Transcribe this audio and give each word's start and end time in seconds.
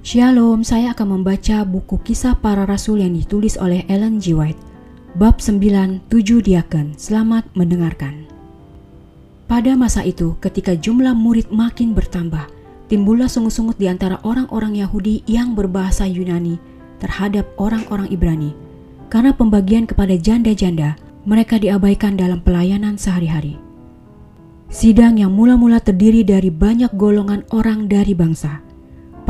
Shalom, 0.00 0.64
saya 0.64 0.96
akan 0.96 1.20
membaca 1.20 1.60
buku 1.60 2.00
kisah 2.00 2.32
para 2.32 2.64
rasul 2.64 3.04
yang 3.04 3.12
ditulis 3.12 3.60
oleh 3.60 3.84
Ellen 3.84 4.16
G. 4.16 4.32
White. 4.32 4.56
Bab 5.12 5.44
9, 5.44 5.60
7 6.08 6.40
Diaken. 6.40 6.96
Selamat 6.96 7.44
mendengarkan. 7.52 8.24
Pada 9.44 9.76
masa 9.76 10.00
itu, 10.08 10.40
ketika 10.40 10.72
jumlah 10.72 11.12
murid 11.12 11.52
makin 11.52 11.92
bertambah, 11.92 12.48
timbullah 12.88 13.28
sungut-sungut 13.28 13.76
di 13.76 13.92
antara 13.92 14.16
orang-orang 14.24 14.80
Yahudi 14.80 15.20
yang 15.28 15.52
berbahasa 15.52 16.08
Yunani 16.08 16.56
terhadap 16.96 17.44
orang-orang 17.60 18.08
Ibrani. 18.08 18.56
Karena 19.12 19.36
pembagian 19.36 19.84
kepada 19.84 20.16
janda-janda, 20.16 20.96
mereka 21.28 21.60
diabaikan 21.60 22.16
dalam 22.16 22.40
pelayanan 22.40 22.96
sehari-hari. 22.96 23.60
Sidang 24.72 25.20
yang 25.20 25.36
mula-mula 25.36 25.76
terdiri 25.76 26.24
dari 26.24 26.48
banyak 26.48 26.96
golongan 26.96 27.44
orang 27.52 27.84
dari 27.84 28.16
bangsa– 28.16 28.64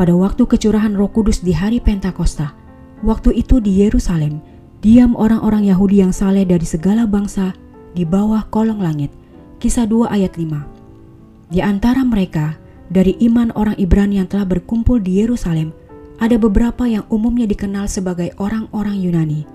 pada 0.01 0.17
waktu 0.17 0.49
kecurahan 0.49 0.97
Roh 0.97 1.13
Kudus 1.13 1.45
di 1.45 1.53
hari 1.53 1.77
Pentakosta. 1.77 2.57
Waktu 3.05 3.37
itu 3.37 3.61
di 3.61 3.85
Yerusalem, 3.85 4.41
diam 4.81 5.13
orang-orang 5.13 5.69
Yahudi 5.69 6.01
yang 6.01 6.09
saleh 6.09 6.41
dari 6.41 6.65
segala 6.65 7.05
bangsa 7.05 7.53
di 7.93 8.01
bawah 8.01 8.49
kolong 8.49 8.81
langit. 8.81 9.13
Kisah 9.61 9.85
2 9.85 10.09
ayat 10.09 10.41
5. 10.41 11.53
Di 11.53 11.61
antara 11.61 12.01
mereka, 12.01 12.57
dari 12.89 13.13
iman 13.29 13.53
orang 13.53 13.77
Ibrani 13.77 14.17
yang 14.17 14.25
telah 14.25 14.49
berkumpul 14.49 14.97
di 15.05 15.21
Yerusalem, 15.21 15.69
ada 16.17 16.33
beberapa 16.41 16.89
yang 16.89 17.05
umumnya 17.13 17.45
dikenal 17.45 17.85
sebagai 17.85 18.33
orang-orang 18.41 18.97
Yunani. 18.97 19.45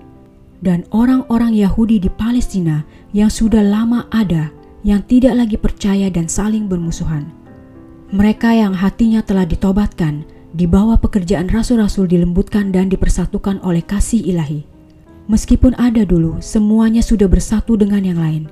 Dan 0.63 0.87
orang-orang 0.95 1.59
Yahudi 1.59 1.99
di 1.99 2.07
Palestina 2.07 2.87
yang 3.11 3.27
sudah 3.27 3.67
lama 3.67 4.07
ada, 4.15 4.47
yang 4.87 5.03
tidak 5.11 5.43
lagi 5.43 5.59
percaya 5.59 6.07
dan 6.07 6.31
saling 6.31 6.71
bermusuhan. 6.71 7.27
Mereka 8.15 8.55
yang 8.55 8.71
hatinya 8.71 9.19
telah 9.19 9.43
ditobatkan, 9.43 10.36
di 10.57 10.65
bawah 10.65 10.97
pekerjaan 10.97 11.45
rasul-rasul 11.53 12.09
dilembutkan 12.09 12.73
dan 12.73 12.89
dipersatukan 12.89 13.61
oleh 13.61 13.85
kasih 13.85 14.25
ilahi. 14.25 14.65
Meskipun 15.29 15.77
ada 15.77 16.01
dulu, 16.01 16.41
semuanya 16.41 17.05
sudah 17.05 17.29
bersatu 17.29 17.77
dengan 17.77 18.01
yang 18.01 18.17
lain. 18.17 18.43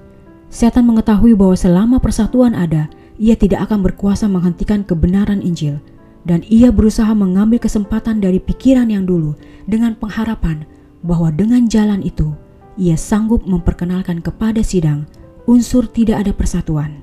Setan 0.54 0.86
mengetahui 0.86 1.34
bahwa 1.34 1.58
selama 1.58 1.98
persatuan 1.98 2.54
ada, 2.54 2.86
ia 3.18 3.34
tidak 3.34 3.66
akan 3.66 3.82
berkuasa 3.82 4.30
menghentikan 4.30 4.86
kebenaran 4.86 5.42
Injil, 5.42 5.82
dan 6.30 6.46
ia 6.46 6.70
berusaha 6.70 7.10
mengambil 7.18 7.58
kesempatan 7.58 8.22
dari 8.22 8.38
pikiran 8.38 8.86
yang 8.94 9.10
dulu 9.10 9.34
dengan 9.66 9.98
pengharapan 9.98 10.70
bahwa 11.02 11.34
dengan 11.34 11.66
jalan 11.66 12.06
itu 12.06 12.38
ia 12.78 12.94
sanggup 12.94 13.42
memperkenalkan 13.50 14.22
kepada 14.22 14.62
sidang 14.62 15.10
unsur 15.50 15.90
tidak 15.90 16.22
ada 16.22 16.34
persatuan. 16.34 17.02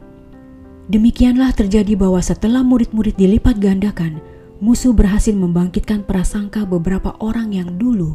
Demikianlah 0.90 1.54
terjadi 1.54 1.94
bahwa 1.94 2.18
setelah 2.18 2.60
murid-murid 2.66 3.14
dilipat 3.14 3.56
gandakan, 3.62 4.18
musuh 4.62 4.94
berhasil 4.94 5.34
membangkitkan 5.34 6.06
prasangka 6.06 6.62
beberapa 6.62 7.18
orang 7.18 7.50
yang 7.50 7.82
dulu 7.82 8.14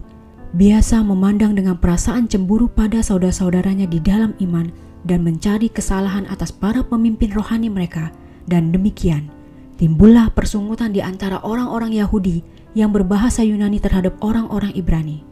biasa 0.56 1.04
memandang 1.04 1.60
dengan 1.60 1.76
perasaan 1.76 2.32
cemburu 2.32 2.72
pada 2.72 3.04
saudara-saudaranya 3.04 3.84
di 3.84 4.00
dalam 4.00 4.32
iman 4.40 4.72
dan 5.04 5.28
mencari 5.28 5.68
kesalahan 5.68 6.24
atas 6.32 6.56
para 6.56 6.80
pemimpin 6.88 7.36
rohani 7.36 7.68
mereka. 7.68 8.16
Dan 8.48 8.72
demikian, 8.72 9.28
timbullah 9.76 10.32
persungutan 10.32 10.96
di 10.96 11.04
antara 11.04 11.44
orang-orang 11.44 11.92
Yahudi 11.92 12.40
yang 12.80 12.96
berbahasa 12.96 13.44
Yunani 13.44 13.84
terhadap 13.84 14.16
orang-orang 14.24 14.72
Ibrani. 14.72 15.28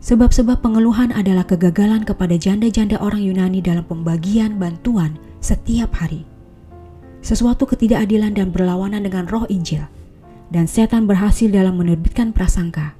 Sebab-sebab 0.00 0.64
pengeluhan 0.64 1.12
adalah 1.12 1.44
kegagalan 1.44 2.00
kepada 2.08 2.32
janda-janda 2.40 2.96
orang 3.04 3.20
Yunani 3.20 3.60
dalam 3.60 3.84
pembagian 3.84 4.56
bantuan 4.56 5.20
setiap 5.44 5.92
hari. 6.00 6.24
Sesuatu 7.20 7.68
ketidakadilan 7.68 8.32
dan 8.32 8.48
berlawanan 8.48 9.04
dengan 9.04 9.28
roh 9.28 9.44
Injil– 9.52 9.84
dan 10.50 10.66
setan 10.66 11.06
berhasil 11.06 11.46
dalam 11.46 11.78
menerbitkan 11.78 12.34
prasangka. 12.34 12.98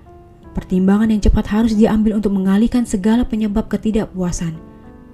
Pertimbangan 0.55 1.11
yang 1.15 1.23
cepat 1.23 1.47
harus 1.51 1.75
diambil 1.75 2.19
untuk 2.19 2.35
mengalihkan 2.35 2.83
segala 2.87 3.23
penyebab 3.27 3.71
ketidakpuasan, 3.71 4.55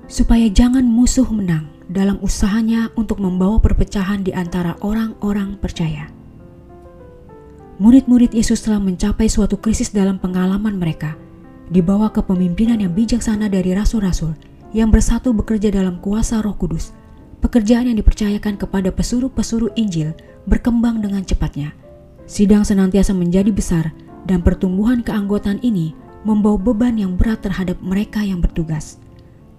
supaya 0.09 0.49
jangan 0.49 0.85
musuh 0.85 1.29
menang 1.29 1.69
dalam 1.93 2.17
usahanya 2.25 2.89
untuk 2.97 3.21
membawa 3.21 3.61
perpecahan 3.61 4.25
di 4.25 4.33
antara 4.33 4.77
orang-orang 4.81 5.61
percaya. 5.61 6.09
Murid-murid 7.77 8.33
Yesus 8.33 8.65
telah 8.65 8.81
mencapai 8.81 9.29
suatu 9.29 9.61
krisis 9.61 9.93
dalam 9.93 10.17
pengalaman 10.17 10.81
mereka, 10.81 11.21
dibawa 11.69 12.09
kepemimpinan 12.09 12.81
yang 12.81 12.97
bijaksana 12.97 13.53
dari 13.53 13.77
rasul-rasul 13.77 14.33
yang 14.73 14.89
bersatu 14.89 15.37
bekerja 15.37 15.69
dalam 15.69 16.01
kuasa 16.01 16.41
Roh 16.41 16.57
Kudus. 16.57 16.97
Pekerjaan 17.45 17.93
yang 17.93 18.01
dipercayakan 18.01 18.57
kepada 18.57 18.89
pesuruh-pesuruh 18.89 19.77
Injil 19.77 20.17
berkembang 20.49 21.05
dengan 21.05 21.21
cepatnya 21.21 21.77
Sidang 22.27 22.67
senantiasa 22.67 23.15
menjadi 23.15 23.55
besar 23.55 23.95
dan 24.27 24.43
pertumbuhan 24.43 25.07
keanggotaan 25.07 25.63
ini 25.63 25.95
membawa 26.27 26.59
beban 26.59 26.99
yang 26.99 27.15
berat 27.15 27.39
terhadap 27.47 27.79
mereka 27.79 28.19
yang 28.19 28.43
bertugas. 28.43 28.99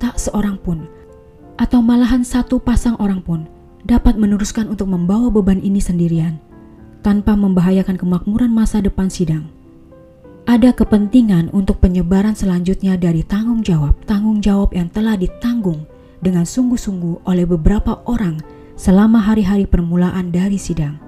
Tak 0.04 0.20
seorang 0.20 0.60
pun, 0.60 0.92
atau 1.56 1.80
malahan 1.80 2.28
satu 2.28 2.60
pasang 2.60 3.00
orang 3.00 3.24
pun, 3.24 3.48
dapat 3.88 4.20
meneruskan 4.20 4.68
untuk 4.68 4.92
membawa 4.92 5.32
beban 5.32 5.64
ini 5.64 5.80
sendirian, 5.80 6.44
tanpa 7.08 7.40
membahayakan 7.40 7.96
kemakmuran 7.96 8.52
masa 8.52 8.84
depan 8.84 9.08
sidang. 9.08 9.48
Ada 10.44 10.76
kepentingan 10.76 11.56
untuk 11.56 11.80
penyebaran 11.80 12.36
selanjutnya 12.36 13.00
dari 13.00 13.24
tanggung 13.24 13.64
jawab-tanggung 13.64 14.44
jawab 14.44 14.76
yang 14.76 14.92
telah 14.92 15.16
ditanggung 15.16 15.88
dengan 16.20 16.44
sungguh-sungguh 16.44 17.24
oleh 17.24 17.48
beberapa 17.48 18.04
orang 18.12 18.44
selama 18.76 19.24
hari-hari 19.24 19.64
permulaan 19.64 20.36
dari 20.36 20.60
sidang 20.60 21.07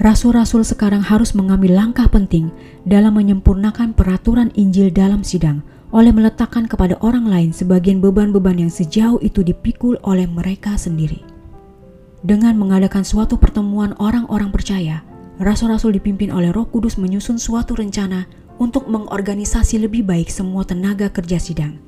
rasul-rasul 0.00 0.64
sekarang 0.64 1.04
harus 1.04 1.36
mengambil 1.36 1.76
langkah 1.76 2.08
penting 2.08 2.48
dalam 2.88 3.18
menyempurnakan 3.18 3.92
peraturan 3.92 4.48
Injil 4.56 4.88
dalam 4.88 5.20
sidang 5.20 5.60
oleh 5.92 6.08
meletakkan 6.08 6.64
kepada 6.64 6.96
orang 7.04 7.28
lain 7.28 7.50
sebagian 7.52 8.00
beban-beban 8.00 8.56
yang 8.56 8.72
sejauh 8.72 9.20
itu 9.20 9.44
dipikul 9.44 10.00
oleh 10.00 10.24
mereka 10.24 10.80
sendiri. 10.80 11.20
Dengan 12.24 12.56
mengadakan 12.56 13.04
suatu 13.04 13.36
pertemuan 13.36 13.92
orang-orang 14.00 14.48
percaya, 14.48 15.04
rasul-rasul 15.36 15.92
dipimpin 15.98 16.32
oleh 16.32 16.48
Roh 16.54 16.64
Kudus 16.70 16.96
menyusun 16.96 17.36
suatu 17.36 17.76
rencana 17.76 18.24
untuk 18.56 18.88
mengorganisasi 18.88 19.82
lebih 19.82 20.06
baik 20.06 20.30
semua 20.30 20.62
tenaga 20.64 21.10
kerja 21.10 21.36
sidang. 21.36 21.82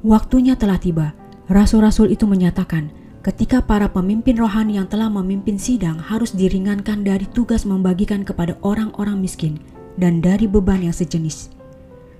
Waktunya 0.00 0.58
telah 0.58 0.80
tiba. 0.80 1.12
Rasul-rasul 1.44 2.08
itu 2.08 2.24
menyatakan 2.24 2.88
ketika 3.24 3.64
para 3.64 3.88
pemimpin 3.88 4.36
rohani 4.36 4.76
yang 4.76 4.84
telah 4.84 5.08
memimpin 5.08 5.56
sidang 5.56 5.96
harus 5.96 6.36
diringankan 6.36 7.00
dari 7.00 7.24
tugas 7.32 7.64
membagikan 7.64 8.20
kepada 8.20 8.60
orang-orang 8.60 9.16
miskin 9.16 9.56
dan 9.96 10.20
dari 10.20 10.44
beban 10.44 10.84
yang 10.84 10.92
sejenis, 10.92 11.48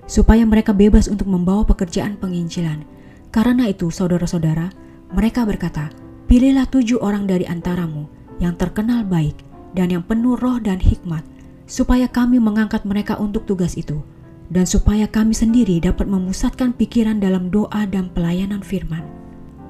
supaya 0.09 0.41
mereka 0.49 0.73
bebas 0.73 1.05
untuk 1.05 1.29
membawa 1.29 1.61
pekerjaan 1.61 2.17
penginjilan. 2.17 2.81
Karena 3.29 3.69
itu, 3.69 3.93
saudara-saudara, 3.93 4.73
mereka 5.13 5.45
berkata, 5.45 5.93
"Pilihlah 6.25 6.65
tujuh 6.65 6.97
orang 6.97 7.29
dari 7.29 7.45
antaramu 7.45 8.09
yang 8.41 8.57
terkenal 8.57 9.05
baik 9.05 9.37
dan 9.77 9.93
yang 9.93 10.01
penuh 10.01 10.33
roh 10.33 10.57
dan 10.57 10.81
hikmat, 10.81 11.21
supaya 11.69 12.09
kami 12.09 12.41
mengangkat 12.41 12.81
mereka 12.81 13.21
untuk 13.21 13.45
tugas 13.45 13.77
itu." 13.77 14.01
dan 14.45 14.61
supaya 14.69 15.09
kami 15.09 15.33
sendiri 15.33 15.81
dapat 15.81 16.05
memusatkan 16.05 16.69
pikiran 16.77 17.17
dalam 17.17 17.49
doa 17.49 17.89
dan 17.89 18.13
pelayanan 18.13 18.61
firman. 18.61 19.24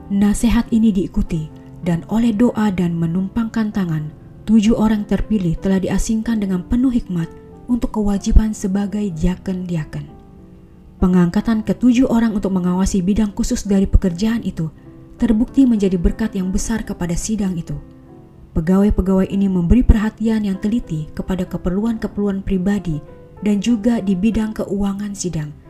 Nasihat 0.06 0.70
ini 0.70 0.94
diikuti 0.94 1.50
dan 1.82 2.06
oleh 2.14 2.30
doa 2.30 2.70
dan 2.70 2.94
menumpangkan 2.94 3.74
tangan, 3.74 4.14
tujuh 4.46 4.78
orang 4.78 5.02
terpilih 5.02 5.58
telah 5.58 5.82
diasingkan 5.82 6.38
dengan 6.38 6.62
penuh 6.62 6.94
hikmat 6.94 7.26
untuk 7.66 7.98
kewajiban 7.98 8.54
sebagai 8.54 9.02
diaken-diaken. 9.18 10.06
Pengangkatan 11.02 11.66
ketujuh 11.66 12.06
orang 12.06 12.38
untuk 12.38 12.54
mengawasi 12.54 13.02
bidang 13.02 13.34
khusus 13.34 13.66
dari 13.66 13.90
pekerjaan 13.90 14.46
itu 14.46 14.70
terbukti 15.18 15.66
menjadi 15.66 15.98
berkat 15.98 16.38
yang 16.38 16.54
besar 16.54 16.86
kepada 16.86 17.18
sidang 17.18 17.58
itu. 17.58 17.74
Pegawai-pegawai 18.54 19.26
ini 19.34 19.50
memberi 19.50 19.82
perhatian 19.82 20.46
yang 20.46 20.62
teliti 20.62 21.10
kepada 21.18 21.50
keperluan-keperluan 21.50 22.46
pribadi 22.46 23.02
dan 23.42 23.58
juga 23.58 24.06
di 24.06 24.14
bidang 24.14 24.54
keuangan 24.54 25.18
sidang– 25.18 25.50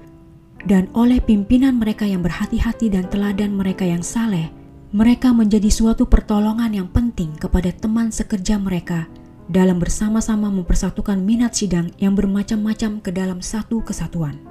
dan 0.66 0.90
oleh 0.98 1.22
pimpinan 1.22 1.78
mereka 1.78 2.10
yang 2.10 2.26
berhati-hati 2.26 2.90
dan 2.90 3.06
teladan 3.06 3.54
mereka 3.54 3.86
yang 3.86 4.02
saleh, 4.02 4.50
mereka 4.90 5.30
menjadi 5.30 5.70
suatu 5.70 6.10
pertolongan 6.10 6.74
yang 6.74 6.90
penting 6.90 7.38
kepada 7.38 7.70
teman 7.70 8.10
sekerja 8.10 8.58
mereka 8.58 9.06
dalam 9.46 9.78
bersama-sama 9.78 10.50
mempersatukan 10.50 11.22
minat 11.22 11.54
sidang 11.54 11.94
yang 12.02 12.18
bermacam-macam 12.18 12.98
ke 12.98 13.14
dalam 13.14 13.46
satu 13.46 13.86
kesatuan. 13.86 14.42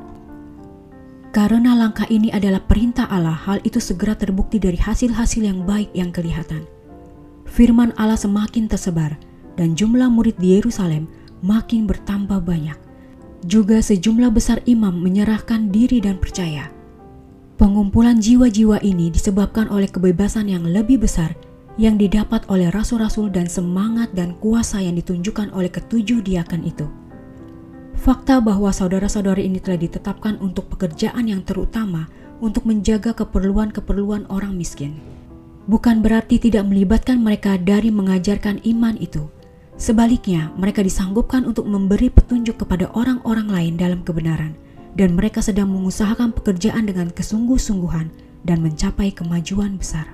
Karena 1.34 1.75
langkah 1.75 2.06
ini 2.06 2.31
adalah 2.31 2.62
perintah 2.62 3.10
Allah, 3.10 3.34
hal 3.34 3.58
itu 3.67 3.82
segera 3.82 4.14
terbukti 4.14 4.62
dari 4.62 4.78
hasil-hasil 4.78 5.43
yang 5.43 5.67
baik 5.67 5.90
yang 5.90 6.14
kelihatan. 6.14 6.62
Firman 7.50 7.90
Allah 7.99 8.14
semakin 8.14 8.70
tersebar, 8.70 9.19
dan 9.58 9.75
jumlah 9.75 10.06
murid 10.06 10.38
di 10.38 10.55
Yerusalem 10.55 11.10
makin 11.43 11.90
bertambah 11.90 12.38
banyak 12.38 12.83
juga 13.44 13.81
sejumlah 13.85 14.32
besar 14.32 14.64
imam 14.64 14.96
menyerahkan 14.96 15.69
diri 15.69 16.00
dan 16.00 16.17
percaya. 16.17 16.73
Pengumpulan 17.55 18.19
jiwa-jiwa 18.19 18.82
ini 18.82 19.14
disebabkan 19.14 19.70
oleh 19.70 19.87
kebebasan 19.87 20.50
yang 20.50 20.67
lebih 20.67 21.06
besar 21.06 21.38
yang 21.75 21.99
didapat 21.99 22.46
oleh 22.50 22.70
rasul-rasul 22.70 23.31
dan 23.31 23.50
semangat 23.50 24.11
dan 24.14 24.35
kuasa 24.38 24.79
yang 24.79 24.94
ditunjukkan 24.94 25.50
oleh 25.55 25.70
ketujuh 25.70 26.23
diakan 26.23 26.62
itu. 26.67 26.87
Fakta 27.94 28.43
bahwa 28.43 28.75
saudara-saudari 28.75 29.46
ini 29.46 29.62
telah 29.62 29.79
ditetapkan 29.79 30.38
untuk 30.43 30.67
pekerjaan 30.75 31.31
yang 31.31 31.46
terutama 31.46 32.11
untuk 32.43 32.67
menjaga 32.67 33.14
keperluan-keperluan 33.14 34.26
orang 34.31 34.58
miskin. 34.58 34.99
Bukan 35.64 36.05
berarti 36.05 36.37
tidak 36.37 36.69
melibatkan 36.69 37.23
mereka 37.23 37.56
dari 37.56 37.88
mengajarkan 37.88 38.61
iman 38.67 38.99
itu. 39.00 39.25
Sebaliknya, 39.74 40.54
mereka 40.54 40.86
disanggupkan 40.86 41.42
untuk 41.42 41.66
memberi 41.66 42.06
petunjuk 42.06 42.62
kepada 42.62 42.94
orang-orang 42.94 43.50
lain 43.50 43.74
dalam 43.74 44.00
kebenaran, 44.06 44.54
dan 44.94 45.18
mereka 45.18 45.42
sedang 45.42 45.66
mengusahakan 45.74 46.30
pekerjaan 46.30 46.86
dengan 46.86 47.10
kesungguh-sungguhan 47.10 48.06
dan 48.46 48.62
mencapai 48.62 49.10
kemajuan 49.10 49.74
besar. 49.74 50.06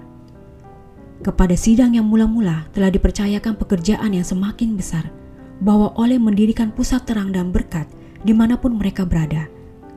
Kepada 1.21 1.53
sidang 1.53 1.93
yang 1.93 2.09
mula-mula 2.09 2.73
telah 2.73 2.89
dipercayakan 2.89 3.61
pekerjaan 3.61 4.17
yang 4.17 4.25
semakin 4.25 4.81
besar, 4.81 5.13
bahwa 5.61 5.93
oleh 6.01 6.17
mendirikan 6.17 6.73
pusat 6.73 7.05
terang 7.05 7.29
dan 7.29 7.53
berkat 7.53 7.85
di 8.25 8.33
mana 8.33 8.57
pun 8.57 8.81
mereka 8.81 9.05
berada, 9.05 9.45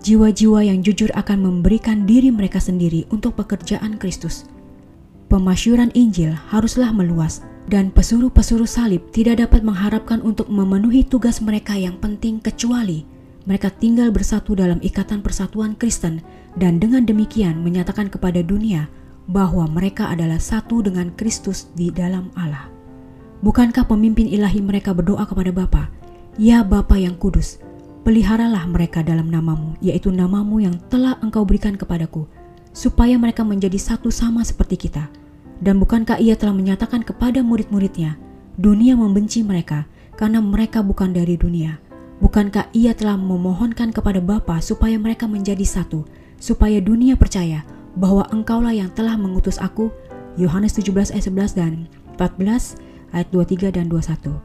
jiwa-jiwa 0.03 0.67
yang 0.67 0.83
jujur 0.83 1.07
akan 1.15 1.39
memberikan 1.39 2.03
diri 2.03 2.27
mereka 2.27 2.59
sendiri 2.59 3.07
untuk 3.07 3.39
pekerjaan 3.39 3.95
Kristus. 3.95 4.43
Pemasyuran 5.33 5.89
Injil 5.97 6.37
haruslah 6.53 6.93
meluas 6.93 7.41
dan 7.65 7.89
pesuruh-pesuruh 7.89 8.69
salib 8.69 9.01
tidak 9.09 9.41
dapat 9.41 9.65
mengharapkan 9.65 10.21
untuk 10.21 10.45
memenuhi 10.45 11.01
tugas 11.01 11.41
mereka 11.41 11.73
yang 11.73 11.97
penting 11.97 12.37
kecuali 12.37 13.01
mereka 13.49 13.73
tinggal 13.73 14.13
bersatu 14.13 14.53
dalam 14.53 14.77
ikatan 14.85 15.25
persatuan 15.25 15.73
Kristen 15.73 16.21
dan 16.53 16.77
dengan 16.77 17.01
demikian 17.09 17.65
menyatakan 17.65 18.13
kepada 18.13 18.45
dunia 18.45 18.85
bahwa 19.25 19.65
mereka 19.65 20.05
adalah 20.13 20.37
satu 20.37 20.85
dengan 20.85 21.09
Kristus 21.17 21.65
di 21.73 21.89
dalam 21.89 22.29
Allah. 22.37 22.69
Bukankah 23.41 23.89
pemimpin 23.89 24.29
ilahi 24.29 24.61
mereka 24.61 24.93
berdoa 24.93 25.25
kepada 25.25 25.49
Bapa, 25.49 25.89
Ya 26.37 26.61
Bapa 26.61 26.93
yang 27.01 27.17
kudus, 27.17 27.57
peliharalah 28.05 28.69
mereka 28.69 29.01
dalam 29.01 29.33
namamu, 29.33 29.81
yaitu 29.81 30.13
namamu 30.13 30.61
yang 30.61 30.77
telah 30.93 31.17
engkau 31.25 31.41
berikan 31.41 31.73
kepadaku, 31.73 32.29
supaya 32.69 33.17
mereka 33.17 33.41
menjadi 33.41 33.81
satu 33.81 34.13
sama 34.13 34.45
seperti 34.45 34.77
kita. 34.77 35.22
Dan 35.59 35.77
bukankah 35.81 36.17
ia 36.17 36.33
telah 36.33 36.55
menyatakan 36.55 37.05
kepada 37.05 37.43
murid-muridnya, 37.45 38.17
dunia 38.57 38.97
membenci 38.97 39.41
mereka 39.45 39.85
karena 40.17 40.39
mereka 40.39 40.85
bukan 40.85 41.13
dari 41.13 41.37
dunia. 41.37 41.81
Bukankah 42.23 42.71
ia 42.71 42.95
telah 42.95 43.19
memohonkan 43.19 43.91
kepada 43.91 44.23
Bapa 44.23 44.63
supaya 44.63 44.95
mereka 44.95 45.27
menjadi 45.27 45.65
satu, 45.67 46.07
supaya 46.39 46.79
dunia 46.79 47.19
percaya 47.19 47.67
bahwa 47.99 48.23
engkaulah 48.31 48.71
yang 48.71 48.89
telah 48.95 49.19
mengutus 49.19 49.59
aku, 49.59 49.91
Yohanes 50.39 50.73
17 50.79 51.13
ayat 51.13 51.25
11 51.29 51.53
dan 51.57 51.73
14, 52.15 52.79
ayat 53.13 53.27
23 53.29 53.75
dan 53.75 53.85
21. 53.91 54.39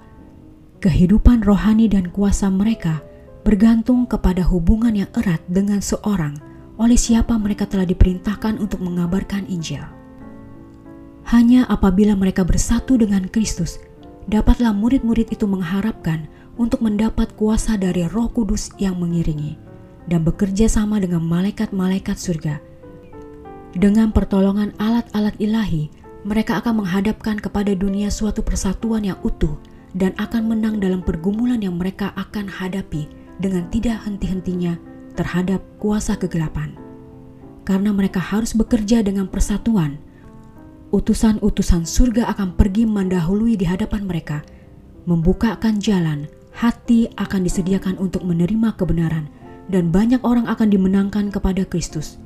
Kehidupan 0.78 1.42
rohani 1.42 1.90
dan 1.90 2.12
kuasa 2.14 2.46
mereka 2.52 3.02
bergantung 3.42 4.06
kepada 4.06 4.44
hubungan 4.46 4.94
yang 4.94 5.10
erat 5.16 5.42
dengan 5.48 5.82
seorang 5.82 6.38
oleh 6.78 6.94
siapa 6.94 7.34
mereka 7.34 7.66
telah 7.66 7.88
diperintahkan 7.88 8.62
untuk 8.62 8.78
mengabarkan 8.84 9.48
Injil. 9.50 9.97
Hanya 11.28 11.68
apabila 11.68 12.16
mereka 12.16 12.40
bersatu 12.40 12.96
dengan 12.96 13.28
Kristus, 13.28 13.76
dapatlah 14.32 14.72
murid-murid 14.72 15.28
itu 15.28 15.44
mengharapkan 15.44 16.24
untuk 16.56 16.80
mendapat 16.80 17.36
kuasa 17.36 17.76
dari 17.76 18.08
Roh 18.08 18.32
Kudus 18.32 18.72
yang 18.80 18.96
mengiringi 18.96 19.60
dan 20.08 20.24
bekerja 20.24 20.72
sama 20.72 20.96
dengan 20.96 21.20
malaikat-malaikat 21.28 22.16
surga. 22.16 22.64
Dengan 23.76 24.08
pertolongan 24.08 24.72
alat-alat 24.80 25.36
ilahi, 25.36 25.92
mereka 26.24 26.64
akan 26.64 26.80
menghadapkan 26.80 27.36
kepada 27.36 27.76
dunia 27.76 28.08
suatu 28.08 28.40
persatuan 28.40 29.04
yang 29.04 29.20
utuh 29.20 29.60
dan 29.92 30.16
akan 30.16 30.48
menang 30.48 30.80
dalam 30.80 31.04
pergumulan 31.04 31.60
yang 31.60 31.76
mereka 31.76 32.16
akan 32.16 32.48
hadapi 32.48 33.04
dengan 33.36 33.68
tidak 33.68 34.00
henti-hentinya 34.08 34.80
terhadap 35.12 35.60
kuasa 35.76 36.16
kegelapan. 36.16 36.72
Karena 37.68 37.92
mereka 37.92 38.16
harus 38.16 38.56
bekerja 38.56 39.04
dengan 39.04 39.28
persatuan, 39.28 40.00
utusan-utusan 40.88 41.84
surga 41.84 42.32
akan 42.32 42.56
pergi 42.56 42.88
mendahului 42.88 43.60
di 43.60 43.68
hadapan 43.68 44.08
mereka, 44.08 44.40
membukakan 45.04 45.80
jalan, 45.80 46.28
hati 46.56 47.12
akan 47.20 47.44
disediakan 47.44 48.00
untuk 48.00 48.24
menerima 48.24 48.72
kebenaran, 48.76 49.28
dan 49.68 49.92
banyak 49.92 50.20
orang 50.24 50.48
akan 50.48 50.68
dimenangkan 50.72 51.28
kepada 51.28 51.68
Kristus. 51.68 52.16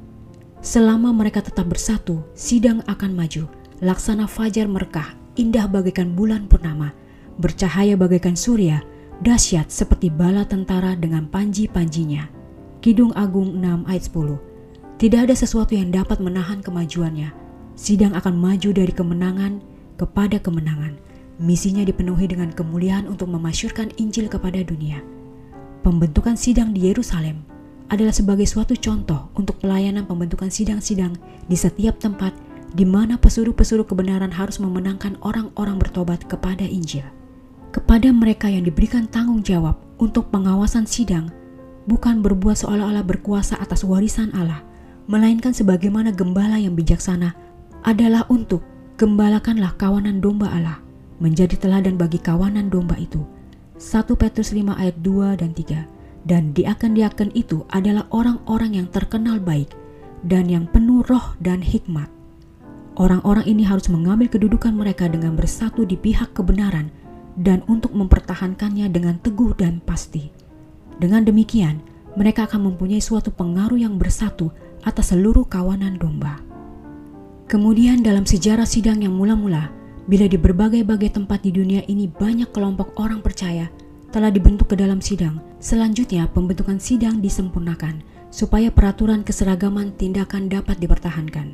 Selama 0.62 1.10
mereka 1.10 1.42
tetap 1.42 1.66
bersatu, 1.66 2.22
sidang 2.38 2.86
akan 2.86 3.18
maju 3.18 3.50
laksana 3.82 4.30
fajar 4.30 4.70
merkah, 4.70 5.10
indah 5.34 5.66
bagaikan 5.66 6.14
bulan 6.14 6.46
purnama, 6.46 6.94
bercahaya 7.42 7.98
bagaikan 7.98 8.38
surya, 8.38 8.78
dahsyat 9.26 9.74
seperti 9.74 10.06
bala 10.06 10.46
tentara 10.46 10.94
dengan 10.94 11.26
panji-panjinya. 11.26 12.30
Kidung 12.78 13.10
Agung 13.18 13.58
6 13.58 13.90
ayat 13.90 14.04
10 14.06 15.02
Tidak 15.02 15.20
ada 15.26 15.34
sesuatu 15.34 15.74
yang 15.74 15.90
dapat 15.90 16.22
menahan 16.22 16.62
kemajuannya. 16.62 17.41
Sidang 17.72 18.12
akan 18.12 18.36
maju 18.36 18.70
dari 18.72 18.92
kemenangan 18.92 19.64
kepada 19.96 20.36
kemenangan. 20.38 20.98
Misinya 21.40 21.82
dipenuhi 21.82 22.28
dengan 22.28 22.52
kemuliaan 22.52 23.08
untuk 23.08 23.32
memasyurkan 23.32 23.90
Injil 23.96 24.28
kepada 24.28 24.60
dunia. 24.62 25.00
Pembentukan 25.82 26.38
sidang 26.38 26.70
di 26.70 26.86
Yerusalem 26.86 27.42
adalah 27.90 28.14
sebagai 28.14 28.46
suatu 28.46 28.78
contoh 28.78 29.32
untuk 29.34 29.58
pelayanan 29.58 30.06
pembentukan 30.06 30.48
sidang-sidang 30.48 31.18
di 31.50 31.56
setiap 31.58 31.98
tempat 31.98 32.32
di 32.72 32.88
mana 32.88 33.20
pesuruh-pesuruh 33.20 33.84
kebenaran 33.84 34.32
harus 34.32 34.56
memenangkan 34.56 35.20
orang-orang 35.20 35.76
bertobat 35.76 36.24
kepada 36.24 36.64
Injil. 36.64 37.04
Kepada 37.72 38.08
mereka 38.12 38.48
yang 38.48 38.64
diberikan 38.64 39.08
tanggung 39.08 39.44
jawab 39.44 39.80
untuk 40.00 40.28
pengawasan 40.32 40.88
sidang, 40.88 41.28
bukan 41.88 42.20
berbuat 42.24 42.64
seolah-olah 42.64 43.04
berkuasa 43.04 43.60
atas 43.60 43.84
warisan 43.84 44.32
Allah, 44.36 44.64
melainkan 45.08 45.52
sebagaimana 45.52 46.12
gembala 46.14 46.56
yang 46.56 46.72
bijaksana 46.72 47.36
adalah 47.82 48.26
untuk 48.30 48.62
gembalakanlah 48.98 49.74
kawanan 49.78 50.22
domba 50.22 50.50
Allah, 50.50 50.78
menjadi 51.18 51.58
teladan 51.58 51.98
bagi 51.98 52.22
kawanan 52.22 52.70
domba 52.70 52.98
itu. 52.98 53.22
1 53.78 54.06
Petrus 54.14 54.54
5 54.54 54.78
ayat 54.78 54.96
2 55.02 55.42
dan 55.42 55.50
3 55.50 55.90
Dan 56.22 56.54
diaken-diaken 56.54 57.34
itu 57.34 57.66
adalah 57.66 58.06
orang-orang 58.14 58.78
yang 58.78 58.86
terkenal 58.86 59.42
baik 59.42 59.74
dan 60.22 60.46
yang 60.46 60.70
penuh 60.70 61.02
roh 61.02 61.34
dan 61.42 61.58
hikmat 61.58 62.06
Orang-orang 62.92 63.48
ini 63.48 63.64
harus 63.64 63.88
mengambil 63.88 64.28
kedudukan 64.28 64.76
mereka 64.76 65.08
dengan 65.08 65.32
bersatu 65.32 65.88
di 65.88 65.96
pihak 65.96 66.36
kebenaran 66.36 66.92
dan 67.40 67.64
untuk 67.64 67.96
mempertahankannya 67.96 68.92
dengan 68.92 69.16
teguh 69.16 69.56
dan 69.56 69.80
pasti. 69.80 70.28
Dengan 71.00 71.24
demikian, 71.24 71.80
mereka 72.20 72.44
akan 72.44 72.68
mempunyai 72.68 73.00
suatu 73.00 73.32
pengaruh 73.32 73.80
yang 73.80 73.96
bersatu 73.96 74.52
atas 74.84 75.16
seluruh 75.16 75.48
kawanan 75.48 75.96
domba. 75.96 76.51
Kemudian 77.52 78.00
dalam 78.00 78.24
sejarah 78.24 78.64
sidang 78.64 79.04
yang 79.04 79.12
mula-mula, 79.12 79.68
bila 80.08 80.24
di 80.24 80.40
berbagai-bagai 80.40 81.20
tempat 81.20 81.44
di 81.44 81.52
dunia 81.52 81.84
ini 81.84 82.08
banyak 82.08 82.48
kelompok 82.48 82.96
orang 82.96 83.20
percaya 83.20 83.68
telah 84.08 84.32
dibentuk 84.32 84.72
ke 84.72 84.76
dalam 84.80 85.04
sidang, 85.04 85.36
selanjutnya 85.60 86.32
pembentukan 86.32 86.80
sidang 86.80 87.20
disempurnakan 87.20 88.00
supaya 88.32 88.72
peraturan 88.72 89.20
keseragaman 89.20 89.92
tindakan 90.00 90.48
dapat 90.48 90.80
dipertahankan. 90.80 91.52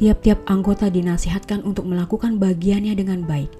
Tiap-tiap 0.00 0.48
anggota 0.48 0.88
dinasihatkan 0.88 1.60
untuk 1.60 1.84
melakukan 1.84 2.40
bagiannya 2.40 2.96
dengan 2.96 3.20
baik. 3.28 3.52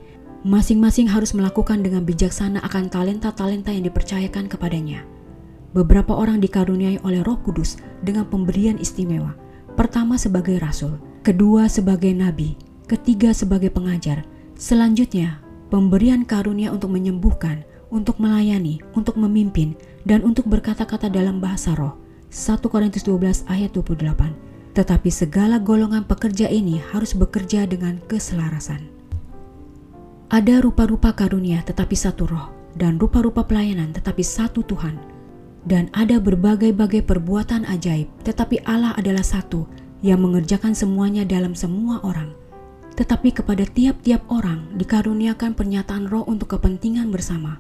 Masing-masing 0.49 1.13
harus 1.13 1.37
melakukan 1.37 1.85
dengan 1.85 2.01
bijaksana 2.01 2.65
akan 2.65 2.89
talenta-talenta 2.89 3.77
yang 3.77 3.85
dipercayakan 3.85 4.49
kepadanya. 4.49 5.05
Beberapa 5.77 6.17
orang 6.17 6.41
dikaruniai 6.41 7.05
oleh 7.05 7.21
Roh 7.21 7.37
Kudus 7.45 7.77
dengan 8.01 8.25
pemberian 8.25 8.81
istimewa. 8.81 9.37
Pertama 9.77 10.17
sebagai 10.17 10.57
rasul, 10.57 10.97
kedua 11.29 11.69
sebagai 11.69 12.17
nabi, 12.17 12.57
ketiga 12.89 13.37
sebagai 13.37 13.69
pengajar. 13.69 14.25
Selanjutnya, 14.57 15.45
pemberian 15.69 16.25
karunia 16.25 16.73
untuk 16.73 16.89
menyembuhkan, 16.89 17.69
untuk 17.93 18.17
melayani, 18.17 18.81
untuk 18.97 19.21
memimpin, 19.21 19.77
dan 20.09 20.25
untuk 20.25 20.49
berkata-kata 20.49 21.13
dalam 21.13 21.37
bahasa 21.37 21.77
roh. 21.77 22.01
1 22.33 22.65
Korintus 22.73 23.05
12 23.05 23.45
ayat 23.53 23.77
28 23.77 24.49
tetapi 24.73 25.11
segala 25.11 25.59
golongan 25.59 26.07
pekerja 26.07 26.47
ini 26.47 26.79
harus 26.95 27.11
bekerja 27.11 27.67
dengan 27.67 27.99
keselarasan. 28.07 28.79
Ada 30.31 30.63
rupa-rupa 30.63 31.11
karunia 31.13 31.67
tetapi 31.67 31.99
satu 31.99 32.31
roh, 32.31 32.49
dan 32.79 32.97
rupa-rupa 32.97 33.43
pelayanan 33.43 33.91
tetapi 33.91 34.23
satu 34.23 34.63
Tuhan. 34.63 34.97
Dan 35.67 35.91
ada 35.93 36.23
berbagai-bagai 36.23 37.05
perbuatan 37.05 37.67
ajaib, 37.67 38.07
tetapi 38.23 38.63
Allah 38.65 38.95
adalah 38.95 39.27
satu 39.27 39.67
yang 40.05 40.23
mengerjakan 40.23 40.75
semuanya 40.75 41.27
dalam 41.27 41.55
semua 41.59 41.99
orang. 42.07 42.31
Tetapi 42.95 43.31
kepada 43.31 43.63
tiap-tiap 43.63 44.27
orang 44.31 44.75
dikaruniakan 44.75 45.55
pernyataan 45.55 46.11
roh 46.11 46.27
untuk 46.27 46.59
kepentingan 46.59 47.15
bersama. 47.15 47.59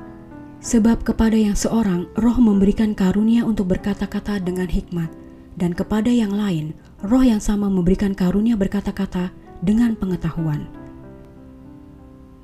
Sebab 0.58 1.06
kepada 1.06 1.38
yang 1.38 1.54
seorang 1.54 2.10
roh 2.18 2.34
memberikan 2.42 2.90
karunia 2.90 3.46
untuk 3.46 3.70
berkata-kata 3.70 4.42
dengan 4.42 4.66
hikmat, 4.66 5.06
dan 5.54 5.70
kepada 5.70 6.10
yang 6.10 6.34
lain, 6.34 6.74
roh 7.06 7.22
yang 7.22 7.38
sama 7.38 7.70
memberikan 7.70 8.14
karunia 8.14 8.58
berkata-kata 8.58 9.30
dengan 9.62 9.94
pengetahuan. 9.94 10.66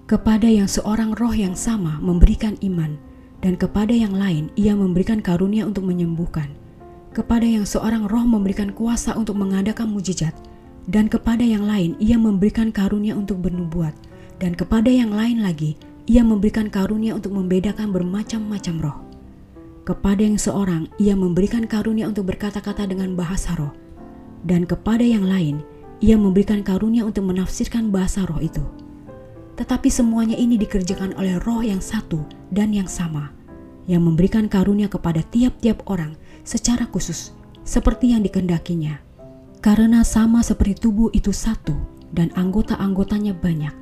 Kepada 0.07 0.47
yang 0.47 0.71
seorang 0.71 1.19
roh 1.19 1.35
yang 1.35 1.59
sama 1.59 1.99
memberikan 1.99 2.55
iman, 2.63 2.95
dan 3.43 3.59
kepada 3.59 3.91
yang 3.91 4.15
lain 4.15 4.55
ia 4.55 4.79
memberikan 4.79 5.19
karunia 5.19 5.67
untuk 5.67 5.83
menyembuhkan. 5.83 6.64
Kepada 7.15 7.47
yang 7.47 7.63
seorang 7.63 8.11
roh 8.11 8.27
memberikan 8.27 8.75
kuasa 8.75 9.15
untuk 9.15 9.39
mengadakan 9.39 9.87
mujizat, 9.95 10.35
dan 10.91 11.07
kepada 11.07 11.47
yang 11.47 11.63
lain 11.63 11.95
ia 12.03 12.19
memberikan 12.19 12.75
karunia 12.75 13.15
untuk 13.15 13.39
bernubuat, 13.39 13.95
dan 14.43 14.59
kepada 14.59 14.91
yang 14.91 15.15
lain 15.15 15.39
lagi 15.39 15.79
ia 16.11 16.27
memberikan 16.27 16.67
karunia 16.67 17.15
untuk 17.15 17.31
membedakan 17.39 17.95
bermacam-macam 17.95 18.75
roh. 18.83 18.99
Kepada 19.87 20.27
yang 20.27 20.37
seorang 20.43 20.91
ia 20.99 21.15
memberikan 21.15 21.71
karunia 21.71 22.11
untuk 22.11 22.35
berkata-kata 22.35 22.91
dengan 22.91 23.15
bahasa 23.15 23.55
roh, 23.55 23.71
dan 24.43 24.67
kepada 24.67 25.07
yang 25.07 25.23
lain 25.23 25.63
ia 26.03 26.19
memberikan 26.19 26.67
karunia 26.67 27.07
untuk 27.07 27.31
menafsirkan 27.31 27.95
bahasa 27.95 28.27
roh 28.27 28.43
itu 28.43 28.67
tetapi 29.55 29.87
semuanya 29.87 30.35
ini 30.35 30.59
dikerjakan 30.59 31.15
oleh 31.15 31.39
roh 31.47 31.63
yang 31.63 31.79
satu 31.79 32.27
dan 32.51 32.75
yang 32.75 32.91
sama, 32.91 33.31
yang 33.87 34.03
memberikan 34.03 34.51
karunia 34.51 34.91
kepada 34.91 35.23
tiap-tiap 35.31 35.87
orang 35.87 36.19
secara 36.45 36.87
khusus, 36.87 37.33
seperti 37.65 38.13
yang 38.13 38.23
dikendakinya. 38.23 39.01
Karena 39.65 40.05
sama 40.05 40.45
seperti 40.45 40.87
tubuh 40.87 41.09
itu 41.17 41.33
satu 41.33 41.73
dan 42.13 42.29
anggota-anggotanya 42.37 43.33
banyak, 43.33 43.73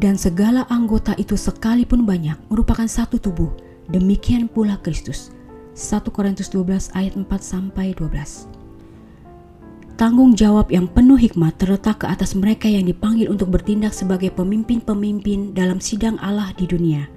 dan 0.00 0.16
segala 0.16 0.64
anggota 0.72 1.12
itu 1.20 1.36
sekalipun 1.36 2.08
banyak 2.08 2.38
merupakan 2.48 2.86
satu 2.88 3.20
tubuh, 3.20 3.52
demikian 3.92 4.48
pula 4.48 4.80
Kristus. 4.80 5.34
1 5.72 6.04
Korintus 6.12 6.52
12 6.52 6.92
ayat 6.92 7.16
4 7.16 7.24
sampai 7.40 7.96
12. 7.96 8.44
Tanggung 9.96 10.36
jawab 10.36 10.72
yang 10.72 10.88
penuh 10.88 11.16
hikmat 11.16 11.56
terletak 11.60 12.04
ke 12.04 12.06
atas 12.08 12.36
mereka 12.36 12.68
yang 12.68 12.84
dipanggil 12.88 13.28
untuk 13.28 13.52
bertindak 13.52 13.94
sebagai 13.94 14.32
pemimpin-pemimpin 14.34 15.52
dalam 15.56 15.80
sidang 15.80 16.16
Allah 16.20 16.52
di 16.56 16.66
dunia. 16.68 17.08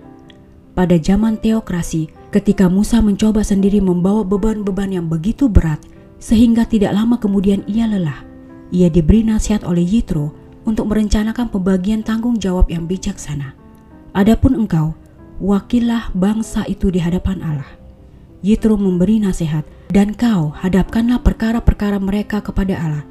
Pada 0.76 1.00
zaman 1.00 1.40
teokrasi, 1.40 2.12
ketika 2.36 2.68
Musa 2.68 3.00
mencoba 3.00 3.48
sendiri 3.48 3.80
membawa 3.80 4.28
beban-beban 4.28 4.92
yang 4.92 5.08
begitu 5.08 5.48
berat, 5.48 5.80
sehingga 6.20 6.68
tidak 6.68 6.92
lama 6.92 7.16
kemudian 7.16 7.64
ia 7.64 7.88
lelah, 7.88 8.28
ia 8.76 8.92
diberi 8.92 9.24
nasihat 9.24 9.64
oleh 9.64 9.88
Yitro 9.88 10.36
untuk 10.68 10.92
merencanakan 10.92 11.48
pembagian 11.48 12.04
tanggung 12.04 12.36
jawab 12.36 12.68
yang 12.68 12.92
bijaksana. 12.92 13.56
Adapun 14.12 14.68
engkau, 14.68 14.92
wakillah 15.40 16.12
bangsa 16.12 16.68
itu 16.68 16.92
di 16.92 17.00
hadapan 17.00 17.40
Allah. 17.40 17.72
Yitro 18.44 18.76
memberi 18.76 19.24
nasihat 19.24 19.64
dan 19.88 20.12
kau 20.12 20.52
hadapkanlah 20.60 21.24
perkara-perkara 21.24 22.04
mereka 22.04 22.44
kepada 22.44 22.76
Allah. 22.76 23.06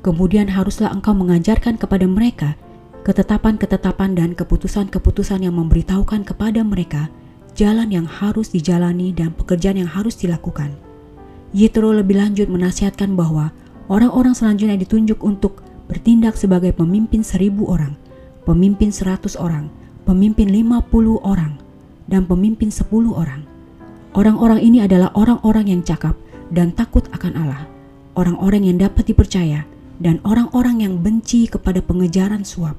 Kemudian 0.00 0.48
haruslah 0.48 0.88
engkau 0.88 1.12
mengajarkan 1.12 1.76
kepada 1.76 2.08
mereka 2.08 2.56
ketetapan-ketetapan 3.04 4.16
dan 4.16 4.30
keputusan-keputusan 4.32 5.44
yang 5.44 5.60
memberitahukan 5.60 6.24
kepada 6.24 6.64
mereka 6.64 7.12
jalan 7.54 7.90
yang 7.90 8.06
harus 8.06 8.50
dijalani 8.50 9.14
dan 9.14 9.34
pekerjaan 9.34 9.78
yang 9.80 9.90
harus 9.90 10.18
dilakukan. 10.18 10.74
Yitro 11.50 11.90
lebih 11.90 12.18
lanjut 12.18 12.46
menasihatkan 12.46 13.18
bahwa 13.18 13.50
orang-orang 13.90 14.34
selanjutnya 14.34 14.78
ditunjuk 14.78 15.18
untuk 15.22 15.66
bertindak 15.90 16.38
sebagai 16.38 16.70
pemimpin 16.70 17.26
seribu 17.26 17.66
orang, 17.66 17.98
pemimpin 18.46 18.94
seratus 18.94 19.34
orang, 19.34 19.66
pemimpin 20.06 20.46
lima 20.46 20.78
puluh 20.78 21.18
orang, 21.26 21.58
dan 22.06 22.26
pemimpin 22.26 22.70
sepuluh 22.70 23.18
orang. 23.18 23.42
Orang-orang 24.14 24.62
ini 24.62 24.82
adalah 24.82 25.10
orang-orang 25.18 25.70
yang 25.70 25.82
cakap 25.82 26.14
dan 26.50 26.74
takut 26.74 27.06
akan 27.14 27.34
Allah, 27.34 27.62
orang-orang 28.14 28.66
yang 28.66 28.78
dapat 28.78 29.10
dipercaya, 29.10 29.66
dan 30.02 30.22
orang-orang 30.26 30.82
yang 30.82 30.98
benci 30.98 31.46
kepada 31.50 31.78
pengejaran 31.82 32.42
suap. 32.42 32.74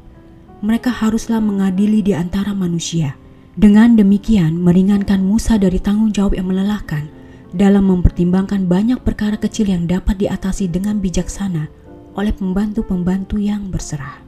Mereka 0.60 0.92
haruslah 0.92 1.40
mengadili 1.40 2.04
di 2.04 2.16
antara 2.16 2.52
manusia. 2.56 3.16
Dengan 3.52 4.00
demikian, 4.00 4.64
meringankan 4.64 5.20
Musa 5.20 5.60
dari 5.60 5.76
tanggung 5.76 6.16
jawab 6.16 6.40
yang 6.40 6.48
melelahkan 6.48 7.12
dalam 7.52 7.84
mempertimbangkan 7.92 8.64
banyak 8.64 9.04
perkara 9.04 9.36
kecil 9.36 9.68
yang 9.68 9.92
dapat 9.92 10.24
diatasi 10.24 10.72
dengan 10.72 11.04
bijaksana 11.04 11.68
oleh 12.16 12.32
pembantu-pembantu 12.32 13.36
yang 13.36 13.68
berserah. 13.68 14.24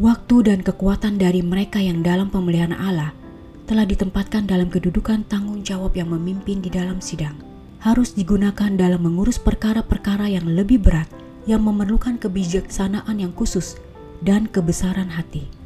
Waktu 0.00 0.48
dan 0.48 0.64
kekuatan 0.64 1.20
dari 1.20 1.44
mereka 1.44 1.76
yang 1.76 2.00
dalam 2.00 2.32
pemeliharaan 2.32 2.72
Allah 2.80 3.12
telah 3.68 3.84
ditempatkan 3.84 4.48
dalam 4.48 4.72
kedudukan 4.72 5.28
tanggung 5.28 5.60
jawab 5.60 5.92
yang 5.92 6.08
memimpin 6.08 6.64
di 6.64 6.72
dalam 6.72 7.04
sidang, 7.04 7.36
harus 7.84 8.16
digunakan 8.16 8.72
dalam 8.72 9.04
mengurus 9.04 9.36
perkara-perkara 9.36 10.24
yang 10.24 10.48
lebih 10.48 10.80
berat 10.80 11.10
yang 11.44 11.60
memerlukan 11.68 12.16
kebijaksanaan 12.16 13.20
yang 13.20 13.32
khusus 13.36 13.76
dan 14.24 14.48
kebesaran 14.48 15.12
hati. 15.12 15.57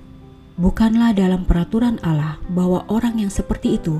Bukanlah 0.62 1.10
dalam 1.10 1.42
peraturan 1.42 1.98
Allah 2.06 2.38
bahwa 2.46 2.86
orang 2.86 3.18
yang 3.18 3.34
seperti 3.34 3.82
itu 3.82 3.98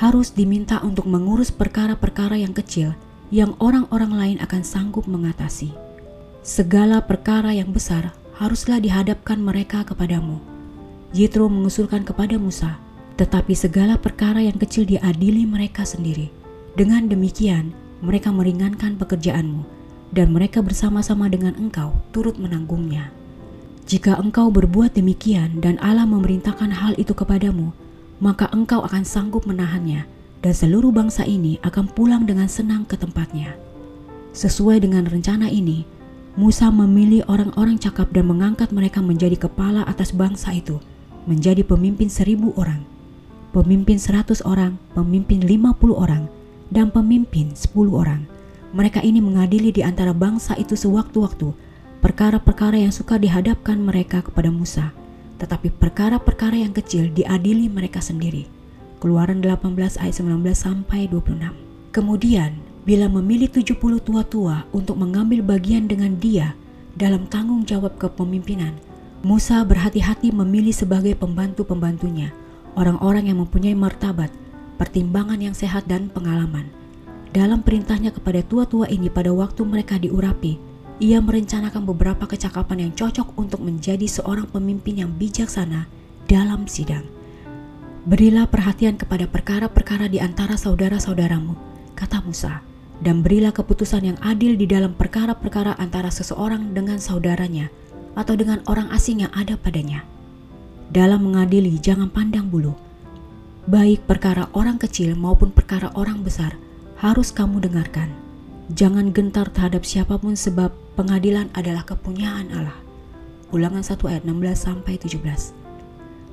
harus 0.00 0.32
diminta 0.32 0.80
untuk 0.80 1.04
mengurus 1.04 1.52
perkara-perkara 1.52 2.40
yang 2.40 2.56
kecil 2.56 2.96
yang 3.28 3.52
orang-orang 3.60 4.16
lain 4.16 4.38
akan 4.40 4.64
sanggup 4.64 5.04
mengatasi. 5.04 5.76
Segala 6.40 7.04
perkara 7.04 7.52
yang 7.52 7.68
besar 7.68 8.16
haruslah 8.40 8.80
dihadapkan 8.80 9.36
mereka 9.36 9.84
kepadamu. 9.84 10.40
Yitro 11.12 11.52
mengusulkan 11.52 12.00
kepada 12.00 12.40
Musa, 12.40 12.80
tetapi 13.20 13.52
segala 13.52 14.00
perkara 14.00 14.40
yang 14.40 14.56
kecil 14.56 14.88
diadili 14.88 15.44
mereka 15.44 15.84
sendiri. 15.84 16.32
Dengan 16.80 17.12
demikian, 17.12 17.76
mereka 18.00 18.32
meringankan 18.32 18.96
pekerjaanmu, 18.96 19.68
dan 20.16 20.32
mereka 20.32 20.64
bersama-sama 20.64 21.28
dengan 21.28 21.52
engkau 21.60 21.92
turut 22.16 22.40
menanggungnya. 22.40 23.17
Jika 23.88 24.20
engkau 24.20 24.52
berbuat 24.52 24.92
demikian 24.92 25.64
dan 25.64 25.80
Allah 25.80 26.04
memerintahkan 26.04 26.68
hal 26.68 26.92
itu 27.00 27.16
kepadamu, 27.16 27.72
maka 28.20 28.52
engkau 28.52 28.84
akan 28.84 29.00
sanggup 29.00 29.48
menahannya, 29.48 30.04
dan 30.44 30.52
seluruh 30.52 30.92
bangsa 30.92 31.24
ini 31.24 31.56
akan 31.64 31.88
pulang 31.96 32.28
dengan 32.28 32.52
senang 32.52 32.84
ke 32.84 33.00
tempatnya. 33.00 33.56
Sesuai 34.36 34.84
dengan 34.84 35.08
rencana 35.08 35.48
ini, 35.48 35.88
Musa 36.36 36.68
memilih 36.68 37.24
orang-orang 37.32 37.80
cakap 37.80 38.12
dan 38.12 38.28
mengangkat 38.28 38.70
mereka 38.76 39.00
menjadi 39.00 39.48
kepala 39.48 39.88
atas 39.88 40.12
bangsa 40.12 40.52
itu, 40.52 40.76
menjadi 41.24 41.64
pemimpin 41.64 42.12
seribu 42.12 42.52
orang 42.60 42.84
pemimpin 43.50 43.96
100 43.96 44.44
orang, 44.44 44.76
pemimpin 44.92 45.40
50 45.40 45.96
orang, 45.96 46.28
dan 46.68 46.92
pemimpin 46.92 47.56
10 47.56 47.90
orang. 47.90 48.22
Mereka 48.76 49.00
ini 49.00 49.24
mengadili 49.24 49.72
di 49.72 49.80
antara 49.80 50.12
bangsa 50.12 50.52
itu 50.60 50.76
sewaktu-waktu 50.76 51.50
perkara-perkara 51.98 52.78
yang 52.78 52.94
suka 52.94 53.18
dihadapkan 53.18 53.78
mereka 53.78 54.22
kepada 54.22 54.50
Musa, 54.54 54.94
tetapi 55.42 55.74
perkara-perkara 55.74 56.58
yang 56.58 56.74
kecil 56.74 57.10
diadili 57.10 57.66
mereka 57.66 57.98
sendiri. 57.98 58.46
Keluaran 58.98 59.38
18 59.42 59.98
ayat 59.98 60.14
19 60.18 60.42
sampai 60.54 61.06
26. 61.10 61.54
Kemudian, 61.94 62.58
bila 62.82 63.06
memilih 63.06 63.50
70 63.50 63.78
tua-tua 64.02 64.66
untuk 64.74 64.98
mengambil 64.98 65.42
bagian 65.42 65.86
dengan 65.86 66.18
dia 66.18 66.54
dalam 66.98 67.26
tanggung 67.30 67.62
jawab 67.62 67.94
kepemimpinan, 67.98 68.74
Musa 69.22 69.62
berhati-hati 69.66 70.30
memilih 70.30 70.70
sebagai 70.70 71.18
pembantu-pembantunya 71.18 72.30
orang-orang 72.78 73.26
yang 73.26 73.42
mempunyai 73.42 73.74
martabat, 73.74 74.30
pertimbangan 74.78 75.42
yang 75.42 75.54
sehat 75.54 75.90
dan 75.90 76.06
pengalaman. 76.06 76.70
Dalam 77.34 77.66
perintahnya 77.66 78.14
kepada 78.14 78.40
tua-tua 78.46 78.86
ini 78.86 79.10
pada 79.10 79.34
waktu 79.34 79.66
mereka 79.66 79.98
diurapi, 79.98 80.67
ia 80.98 81.22
merencanakan 81.22 81.86
beberapa 81.86 82.26
kecakapan 82.26 82.90
yang 82.90 82.92
cocok 82.94 83.38
untuk 83.38 83.62
menjadi 83.62 84.04
seorang 84.10 84.50
pemimpin 84.50 85.06
yang 85.06 85.10
bijaksana 85.14 85.86
dalam 86.26 86.66
sidang. 86.66 87.06
Berilah 88.02 88.50
perhatian 88.50 88.98
kepada 88.98 89.30
perkara-perkara 89.30 90.10
di 90.10 90.18
antara 90.18 90.58
saudara-saudaramu, 90.58 91.54
kata 91.94 92.18
Musa, 92.26 92.66
dan 92.98 93.22
berilah 93.22 93.54
keputusan 93.54 94.10
yang 94.10 94.18
adil 94.18 94.58
di 94.58 94.66
dalam 94.66 94.94
perkara-perkara 94.98 95.78
antara 95.78 96.10
seseorang 96.10 96.74
dengan 96.74 96.98
saudaranya 96.98 97.70
atau 98.18 98.34
dengan 98.34 98.58
orang 98.66 98.90
asing 98.90 99.22
yang 99.22 99.32
ada 99.34 99.54
padanya. 99.54 100.02
Dalam 100.90 101.30
mengadili, 101.30 101.78
jangan 101.78 102.10
pandang 102.10 102.50
bulu. 102.50 102.74
Baik 103.68 104.08
perkara 104.08 104.48
orang 104.56 104.80
kecil 104.80 105.12
maupun 105.14 105.52
perkara 105.52 105.92
orang 105.94 106.24
besar 106.24 106.56
harus 106.98 107.28
kamu 107.30 107.60
dengarkan. 107.60 108.27
Jangan 108.68 109.16
gentar 109.16 109.48
terhadap 109.48 109.88
siapa 109.88 110.20
pun 110.20 110.36
sebab 110.36 110.68
pengadilan 110.92 111.48
adalah 111.56 111.88
kepunyaan 111.88 112.52
Allah. 112.52 112.76
Ulangan 113.48 113.80
1 113.80 113.96
ayat 114.12 114.22
16 114.28 114.60
sampai 114.60 115.00
17. 115.00 115.56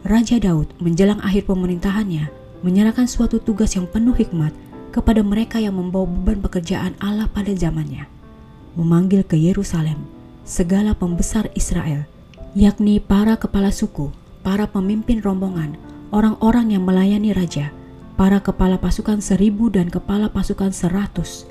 Raja 0.03 0.37
Daud 0.43 0.67
menjelang 0.83 1.23
akhir 1.23 1.47
pemerintahannya 1.47 2.27
menyerahkan 2.59 3.07
suatu 3.07 3.39
tugas 3.39 3.79
yang 3.79 3.87
penuh 3.87 4.11
hikmat 4.11 4.51
kepada 4.91 5.23
mereka 5.23 5.63
yang 5.63 5.79
membawa 5.79 6.11
beban 6.11 6.43
pekerjaan 6.43 6.99
Allah 6.99 7.31
pada 7.31 7.55
zamannya. 7.55 8.03
Memanggil 8.75 9.23
ke 9.23 9.39
Yerusalem 9.39 10.03
segala 10.43 10.91
pembesar 10.91 11.47
Israel, 11.55 12.03
yakni 12.51 12.99
para 12.99 13.39
kepala 13.39 13.71
suku, 13.71 14.11
para 14.43 14.67
pemimpin 14.67 15.23
rombongan, 15.23 15.79
orang-orang 16.11 16.75
yang 16.75 16.83
melayani 16.83 17.31
raja, 17.31 17.71
para 18.19 18.43
kepala 18.43 18.75
pasukan 18.75 19.23
seribu 19.23 19.71
dan 19.71 19.87
kepala 19.87 20.27
pasukan 20.27 20.75
seratus, 20.75 21.47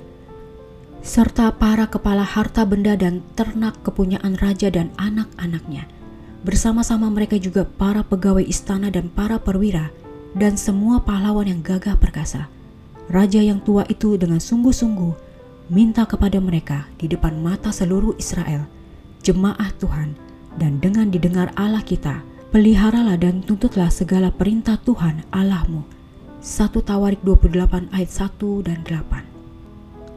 serta 1.05 1.53
para 1.53 1.85
kepala 1.85 2.25
harta 2.25 2.65
benda 2.65 2.97
dan 2.97 3.21
ternak 3.37 3.77
kepunyaan 3.85 4.41
raja 4.41 4.73
dan 4.73 4.89
anak-anaknya. 4.97 5.85
Bersama-sama 6.49 7.13
mereka 7.13 7.37
juga 7.37 7.69
para 7.69 8.01
pegawai 8.01 8.41
istana 8.41 8.89
dan 8.89 9.13
para 9.13 9.37
perwira 9.37 9.93
dan 10.33 10.57
semua 10.57 11.05
pahlawan 11.05 11.45
yang 11.45 11.61
gagah 11.61 12.01
perkasa. 12.01 12.49
Raja 13.13 13.45
yang 13.45 13.61
tua 13.61 13.85
itu 13.93 14.17
dengan 14.17 14.41
sungguh-sungguh 14.41 15.13
minta 15.69 16.09
kepada 16.09 16.41
mereka 16.41 16.89
di 16.97 17.05
depan 17.05 17.37
mata 17.37 17.69
seluruh 17.69 18.17
Israel, 18.17 18.65
jemaah 19.21 19.77
Tuhan, 19.77 20.17
dan 20.57 20.81
dengan 20.81 21.13
didengar 21.13 21.53
Allah 21.53 21.85
kita, 21.85 22.25
peliharalah 22.49 23.21
dan 23.21 23.45
tuntutlah 23.45 23.93
segala 23.93 24.33
perintah 24.33 24.81
Tuhan 24.81 25.21
Allahmu. 25.37 25.85
1 26.41 26.73
Tawarik 26.81 27.21
28 27.21 27.93
ayat 27.93 28.09
1 28.09 28.69
dan 28.69 28.81
8 28.89 29.34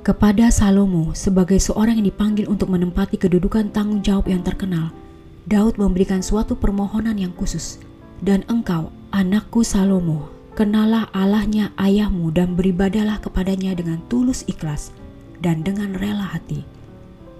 Kepada 0.07 0.47
Salomo 0.55 1.11
sebagai 1.11 1.59
seorang 1.59 1.99
yang 1.99 2.07
dipanggil 2.07 2.47
untuk 2.47 2.71
menempati 2.71 3.19
kedudukan 3.19 3.75
tanggung 3.75 3.99
jawab 3.99 4.31
yang 4.31 4.39
terkenal, 4.39 4.95
Daud 5.43 5.75
memberikan 5.75 6.23
suatu 6.23 6.55
permohonan 6.55 7.19
yang 7.19 7.35
khusus. 7.35 7.75
Dan 8.23 8.47
engkau, 8.47 8.87
Anakku 9.11 9.67
Salomo, 9.67 10.31
kenalah 10.55 11.11
Allahnya 11.11 11.75
ayahmu 11.75 12.31
dan 12.31 12.55
beribadalah 12.55 13.19
kepadanya 13.19 13.75
dengan 13.75 13.99
tulus 14.07 14.47
ikhlas 14.47 14.95
dan 15.43 15.59
dengan 15.59 15.91
rela 15.99 16.23
hati. 16.23 16.63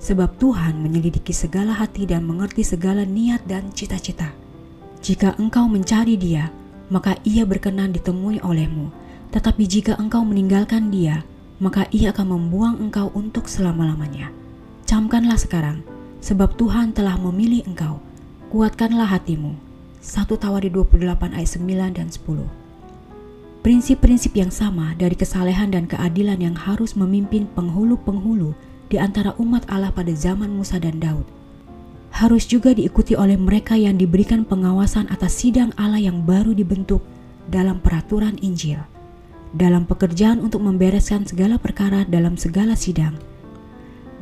Sebab 0.04 0.36
Tuhan 0.36 0.84
menyelidiki 0.84 1.32
segala 1.32 1.72
hati 1.72 2.04
dan 2.04 2.28
mengerti 2.28 2.68
segala 2.68 3.08
niat 3.08 3.48
dan 3.48 3.72
cita-cita. 3.72 4.36
Jika 5.00 5.40
engkau 5.40 5.72
mencari 5.72 6.20
dia, 6.20 6.52
maka 6.92 7.16
ia 7.24 7.48
berkenan 7.48 7.96
ditemui 7.96 8.44
olehmu. 8.44 8.92
Tetapi 9.32 9.64
jika 9.64 9.96
engkau 9.96 10.28
meninggalkan 10.28 10.92
dia, 10.92 11.24
maka 11.58 11.90
ia 11.90 12.14
akan 12.14 12.38
membuang 12.38 12.76
engkau 12.82 13.10
untuk 13.18 13.50
selama-lamanya. 13.50 14.30
Camkanlah 14.86 15.38
sekarang, 15.38 15.84
sebab 16.22 16.56
Tuhan 16.56 16.94
telah 16.94 17.18
memilih 17.18 17.66
engkau. 17.68 18.00
Kuatkanlah 18.48 19.12
hatimu 19.12 19.60
1 20.00 20.24
Tawari 20.40 20.72
28 20.72 21.36
ayat 21.36 21.50
9 21.60 21.98
dan 21.98 22.08
10. 22.08 22.48
Prinsip-prinsip 23.66 24.32
yang 24.38 24.54
sama 24.54 24.96
dari 24.96 25.20
kesalehan 25.20 25.76
dan 25.76 25.90
keadilan 25.92 26.40
yang 26.40 26.56
harus 26.56 26.96
memimpin 26.96 27.52
penghulu-penghulu 27.52 28.56
di 28.88 28.96
antara 28.96 29.36
umat 29.36 29.68
Allah 29.68 29.92
pada 29.92 30.16
zaman 30.16 30.48
Musa 30.48 30.80
dan 30.80 31.04
Daud 31.04 31.28
harus 32.18 32.50
juga 32.50 32.74
diikuti 32.74 33.14
oleh 33.14 33.38
mereka 33.38 33.78
yang 33.78 33.94
diberikan 33.94 34.42
pengawasan 34.42 35.06
atas 35.14 35.38
sidang 35.38 35.70
Allah 35.78 36.02
yang 36.02 36.26
baru 36.26 36.56
dibentuk 36.56 37.06
dalam 37.46 37.78
peraturan 37.78 38.42
Injil, 38.42 38.82
dalam 39.56 39.88
pekerjaan 39.88 40.44
untuk 40.44 40.64
membereskan 40.66 41.24
segala 41.24 41.56
perkara 41.62 42.04
dalam 42.08 42.36
segala 42.36 42.76
sidang, 42.76 43.16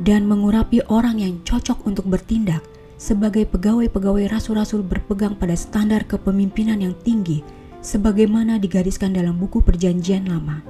dan 0.02 0.28
mengurapi 0.28 0.84
orang 0.86 1.18
yang 1.18 1.40
cocok 1.42 1.82
untuk 1.88 2.06
bertindak 2.06 2.62
sebagai 2.96 3.44
pegawai-pegawai 3.48 4.28
rasul-rasul 4.32 4.80
berpegang 4.84 5.36
pada 5.36 5.52
standar 5.56 6.04
kepemimpinan 6.08 6.80
yang 6.80 6.94
tinggi 7.04 7.44
sebagaimana 7.84 8.56
digariskan 8.58 9.12
dalam 9.14 9.36
buku 9.36 9.60
perjanjian 9.62 10.26
lama. 10.26 10.64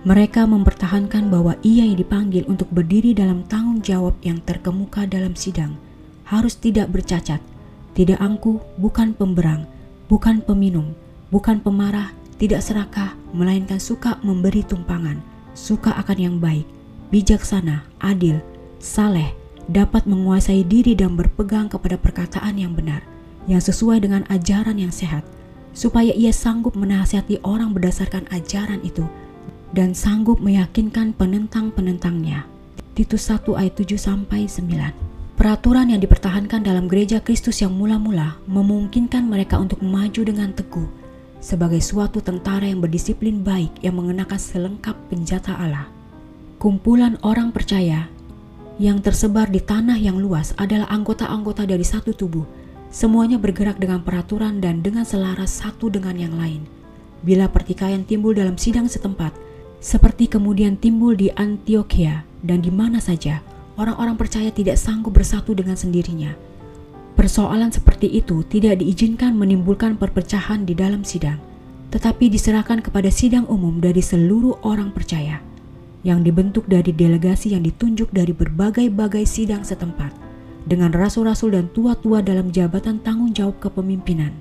Mereka 0.00 0.48
mempertahankan 0.48 1.28
bahwa 1.28 1.60
ia 1.60 1.84
yang 1.84 2.00
dipanggil 2.00 2.48
untuk 2.48 2.72
berdiri 2.72 3.12
dalam 3.12 3.44
tanggung 3.44 3.84
jawab 3.84 4.16
yang 4.24 4.40
terkemuka 4.40 5.04
dalam 5.04 5.36
sidang 5.36 5.76
harus 6.24 6.56
tidak 6.56 6.88
bercacat, 6.88 7.42
tidak 7.92 8.16
angkuh, 8.16 8.62
bukan 8.80 9.12
pemberang, 9.12 9.68
bukan 10.08 10.40
peminum, 10.40 10.96
bukan 11.28 11.60
pemarah, 11.60 12.16
tidak 12.40 12.64
serakah, 12.64 13.12
melainkan 13.34 13.78
suka 13.78 14.18
memberi 14.22 14.62
tumpangan, 14.66 15.18
suka 15.54 15.94
akan 15.98 16.18
yang 16.18 16.36
baik, 16.38 16.66
bijaksana, 17.10 17.86
adil, 18.02 18.38
saleh, 18.78 19.34
dapat 19.70 20.06
menguasai 20.06 20.66
diri 20.66 20.98
dan 20.98 21.14
berpegang 21.14 21.70
kepada 21.70 21.94
perkataan 21.98 22.58
yang 22.58 22.74
benar, 22.74 23.02
yang 23.46 23.62
sesuai 23.62 24.02
dengan 24.02 24.26
ajaran 24.30 24.78
yang 24.78 24.90
sehat, 24.90 25.22
supaya 25.70 26.10
ia 26.10 26.34
sanggup 26.34 26.74
menasihati 26.74 27.38
orang 27.46 27.70
berdasarkan 27.70 28.26
ajaran 28.34 28.82
itu 28.82 29.06
dan 29.70 29.94
sanggup 29.94 30.42
meyakinkan 30.42 31.14
penentang-penentangnya. 31.14 32.46
Titus 32.98 33.30
1 33.30 33.54
ayat 33.54 33.78
7 33.78 33.94
sampai 33.94 34.50
9. 34.50 35.38
Peraturan 35.38 35.88
yang 35.88 36.02
dipertahankan 36.02 36.60
dalam 36.60 36.84
gereja 36.84 37.22
Kristus 37.22 37.64
yang 37.64 37.72
mula-mula 37.72 38.36
memungkinkan 38.44 39.24
mereka 39.24 39.56
untuk 39.56 39.80
maju 39.80 40.20
dengan 40.20 40.52
teguh 40.52 40.99
sebagai 41.40 41.80
suatu 41.80 42.20
tentara 42.20 42.68
yang 42.68 42.84
berdisiplin 42.84 43.40
baik 43.40 43.80
yang 43.80 43.96
mengenakan 43.96 44.36
selengkap 44.36 44.94
penjata 45.08 45.56
Allah. 45.56 45.88
Kumpulan 46.60 47.16
orang 47.24 47.50
percaya 47.50 48.12
yang 48.80 49.00
tersebar 49.00 49.48
di 49.48 49.60
tanah 49.60 49.96
yang 49.96 50.20
luas 50.20 50.52
adalah 50.56 50.88
anggota-anggota 50.92 51.64
dari 51.64 51.84
satu 51.84 52.12
tubuh. 52.16 52.44
Semuanya 52.92 53.40
bergerak 53.40 53.80
dengan 53.80 54.04
peraturan 54.04 54.60
dan 54.60 54.84
dengan 54.84 55.04
selaras 55.04 55.64
satu 55.64 55.88
dengan 55.88 56.16
yang 56.16 56.34
lain. 56.36 56.64
Bila 57.20 57.48
pertikaian 57.48 58.04
timbul 58.04 58.32
dalam 58.32 58.56
sidang 58.56 58.88
setempat, 58.88 59.36
seperti 59.80 60.28
kemudian 60.28 60.76
timbul 60.76 61.16
di 61.16 61.32
Antioquia 61.32 62.24
dan 62.40 62.60
di 62.64 62.72
mana 62.72 63.00
saja, 63.00 63.44
orang-orang 63.76 64.16
percaya 64.16 64.52
tidak 64.52 64.80
sanggup 64.80 65.16
bersatu 65.16 65.56
dengan 65.56 65.76
sendirinya. 65.76 66.49
Persoalan 67.18 67.74
seperti 67.74 68.06
itu 68.06 68.46
tidak 68.46 68.80
diizinkan 68.80 69.34
menimbulkan 69.34 69.98
perpecahan 69.98 70.64
di 70.64 70.72
dalam 70.72 71.02
sidang, 71.02 71.36
tetapi 71.90 72.30
diserahkan 72.30 72.80
kepada 72.80 73.10
sidang 73.10 73.44
umum 73.50 73.82
dari 73.82 74.00
seluruh 74.00 74.62
orang 74.62 74.94
percaya 74.94 75.42
yang 76.00 76.24
dibentuk 76.24 76.64
dari 76.64 76.96
delegasi 76.96 77.52
yang 77.52 77.60
ditunjuk 77.60 78.08
dari 78.08 78.32
berbagai-bagai 78.32 79.28
sidang 79.28 79.60
setempat 79.66 80.14
dengan 80.64 80.92
rasul-rasul 80.96 81.52
dan 81.52 81.68
tua-tua 81.76 82.24
dalam 82.24 82.48
jabatan 82.48 83.00
tanggung 83.04 83.36
jawab 83.36 83.60
kepemimpinan. 83.60 84.32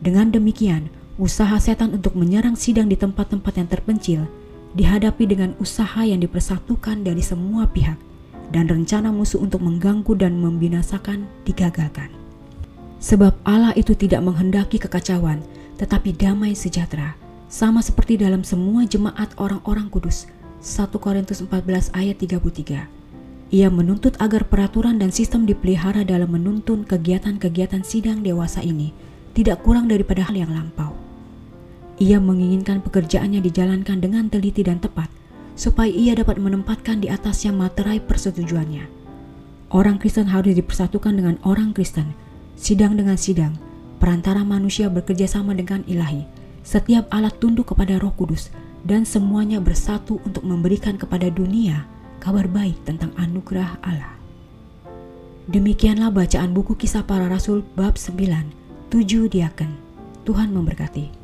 Dengan 0.00 0.32
demikian, 0.32 0.88
usaha 1.20 1.58
setan 1.60 1.92
untuk 1.92 2.16
menyerang 2.16 2.56
sidang 2.56 2.88
di 2.88 2.96
tempat-tempat 2.96 3.52
yang 3.58 3.68
terpencil 3.68 4.20
dihadapi 4.72 5.24
dengan 5.28 5.52
usaha 5.58 6.04
yang 6.04 6.22
dipersatukan 6.22 7.04
dari 7.04 7.20
semua 7.20 7.68
pihak 7.68 7.98
dan 8.52 8.68
rencana 8.68 9.12
musuh 9.12 9.40
untuk 9.40 9.60
mengganggu 9.60 10.12
dan 10.16 10.40
membinasakan 10.40 11.28
digagalkan. 11.44 12.08
Sebab 12.98 13.36
Allah 13.46 13.76
itu 13.78 13.94
tidak 13.94 14.24
menghendaki 14.26 14.82
kekacauan, 14.82 15.44
tetapi 15.78 16.16
damai 16.16 16.56
sejahtera, 16.58 17.14
sama 17.46 17.80
seperti 17.80 18.18
dalam 18.18 18.42
semua 18.42 18.84
jemaat 18.84 19.32
orang-orang 19.38 19.86
kudus 19.88 20.26
1 20.60 20.90
Korintus 20.98 21.38
14 21.40 21.94
ayat 21.94 22.16
33. 22.18 22.90
Ia 23.48 23.68
menuntut 23.72 24.12
agar 24.20 24.44
peraturan 24.44 25.00
dan 25.00 25.08
sistem 25.08 25.48
dipelihara 25.48 26.04
dalam 26.04 26.28
menuntun 26.28 26.84
kegiatan-kegiatan 26.84 27.80
sidang 27.80 28.20
dewasa 28.20 28.60
ini 28.60 28.92
tidak 29.32 29.64
kurang 29.64 29.88
daripada 29.88 30.26
hal 30.28 30.36
yang 30.36 30.52
lampau. 30.52 30.92
Ia 31.96 32.20
menginginkan 32.20 32.84
pekerjaannya 32.84 33.40
dijalankan 33.40 33.98
dengan 34.02 34.28
teliti 34.28 34.66
dan 34.66 34.82
tepat 34.82 35.08
supaya 35.58 35.90
ia 35.90 36.14
dapat 36.14 36.38
menempatkan 36.38 37.02
di 37.02 37.10
atasnya 37.10 37.50
materai 37.50 37.98
persetujuannya. 37.98 38.86
Orang 39.74 39.98
Kristen 39.98 40.30
harus 40.30 40.54
dipersatukan 40.54 41.18
dengan 41.18 41.36
orang 41.42 41.74
Kristen, 41.74 42.14
sidang 42.54 42.94
dengan 42.94 43.18
sidang, 43.18 43.58
perantara 43.98 44.46
manusia 44.46 44.86
bekerja 44.86 45.26
sama 45.26 45.52
dengan 45.58 45.82
ilahi. 45.90 46.24
Setiap 46.62 47.10
alat 47.10 47.36
tunduk 47.42 47.74
kepada 47.74 47.98
Roh 47.98 48.14
Kudus 48.14 48.54
dan 48.86 49.02
semuanya 49.02 49.58
bersatu 49.58 50.22
untuk 50.22 50.46
memberikan 50.46 50.94
kepada 50.94 51.26
dunia 51.26 51.84
kabar 52.22 52.46
baik 52.46 52.78
tentang 52.86 53.10
anugerah 53.18 53.82
Allah. 53.82 54.14
Demikianlah 55.48 56.12
bacaan 56.12 56.52
buku 56.52 56.76
kisah 56.76 57.02
para 57.02 57.24
rasul 57.26 57.64
bab 57.72 57.96
9, 57.96 58.14
7 58.92 59.32
diaken. 59.32 59.70
Tuhan 60.28 60.52
memberkati. 60.52 61.17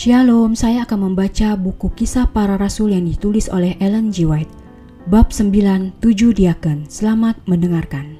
Shalom, 0.00 0.56
saya 0.56 0.88
akan 0.88 1.12
membaca 1.12 1.52
buku 1.60 1.92
kisah 1.92 2.24
para 2.32 2.56
rasul 2.56 2.96
yang 2.96 3.04
ditulis 3.04 3.52
oleh 3.52 3.76
Ellen 3.84 4.08
G. 4.08 4.24
White 4.24 4.48
Bab 5.12 5.28
9, 5.28 5.52
7 6.00 6.00
Diaken, 6.32 6.88
selamat 6.88 7.36
mendengarkan. 7.44 8.16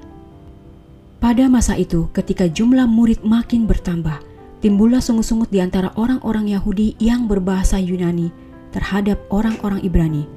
Pada 1.17 1.49
masa 1.49 1.73
itu, 1.81 2.05
ketika 2.13 2.45
jumlah 2.45 2.85
murid 2.85 3.25
makin 3.25 3.65
bertambah, 3.65 4.21
timbullah 4.61 5.01
sungut-sungut 5.01 5.49
di 5.49 5.57
antara 5.57 5.89
orang-orang 5.97 6.53
Yahudi 6.53 7.01
yang 7.01 7.25
berbahasa 7.25 7.81
Yunani 7.81 8.29
terhadap 8.69 9.17
orang-orang 9.33 9.81
Ibrani. 9.81 10.29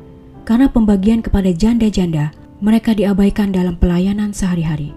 Karena 0.49 0.73
pembagian 0.73 1.21
kepada 1.21 1.53
janda-janda, 1.53 2.33
mereka 2.65 2.97
diabaikan 2.97 3.53
dalam 3.53 3.77
pelayanan 3.77 4.33
sehari-hari. 4.33 4.97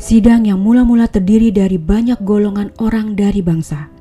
Sidang 0.00 0.48
yang 0.48 0.64
mula-mula 0.64 1.04
terdiri 1.12 1.52
dari 1.52 1.76
banyak 1.76 2.24
golongan 2.24 2.72
orang 2.80 3.12
dari 3.12 3.44
bangsa. 3.44 3.92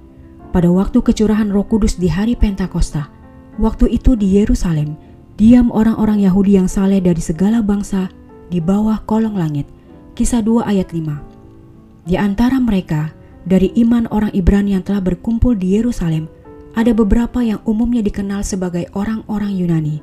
Pada 0.56 0.72
waktu 0.72 1.04
kecurahan 1.04 1.52
roh 1.52 1.68
kudus 1.68 2.00
di 2.00 2.08
hari 2.08 2.32
Pentakosta, 2.32 3.12
waktu 3.60 3.92
itu 3.92 4.16
di 4.16 4.40
Yerusalem, 4.40 4.96
Diam 5.36 5.68
orang-orang 5.68 6.24
Yahudi 6.24 6.56
yang 6.56 6.72
saleh 6.72 7.04
dari 7.04 7.20
segala 7.20 7.60
bangsa 7.60 8.08
di 8.48 8.64
bawah 8.64 9.04
kolong 9.04 9.36
langit. 9.36 9.68
Kisah 10.16 10.40
2 10.40 10.64
ayat 10.64 10.96
5. 10.96 12.08
Di 12.08 12.16
antara 12.16 12.56
mereka, 12.56 13.12
dari 13.44 13.76
iman 13.84 14.08
orang 14.16 14.32
Ibrani 14.32 14.80
yang 14.80 14.88
telah 14.88 15.04
berkumpul 15.04 15.60
di 15.60 15.76
Yerusalem, 15.76 16.32
ada 16.72 16.96
beberapa 16.96 17.44
yang 17.44 17.60
umumnya 17.68 18.00
dikenal 18.00 18.48
sebagai 18.48 18.88
orang-orang 18.96 19.52
Yunani. 19.60 20.00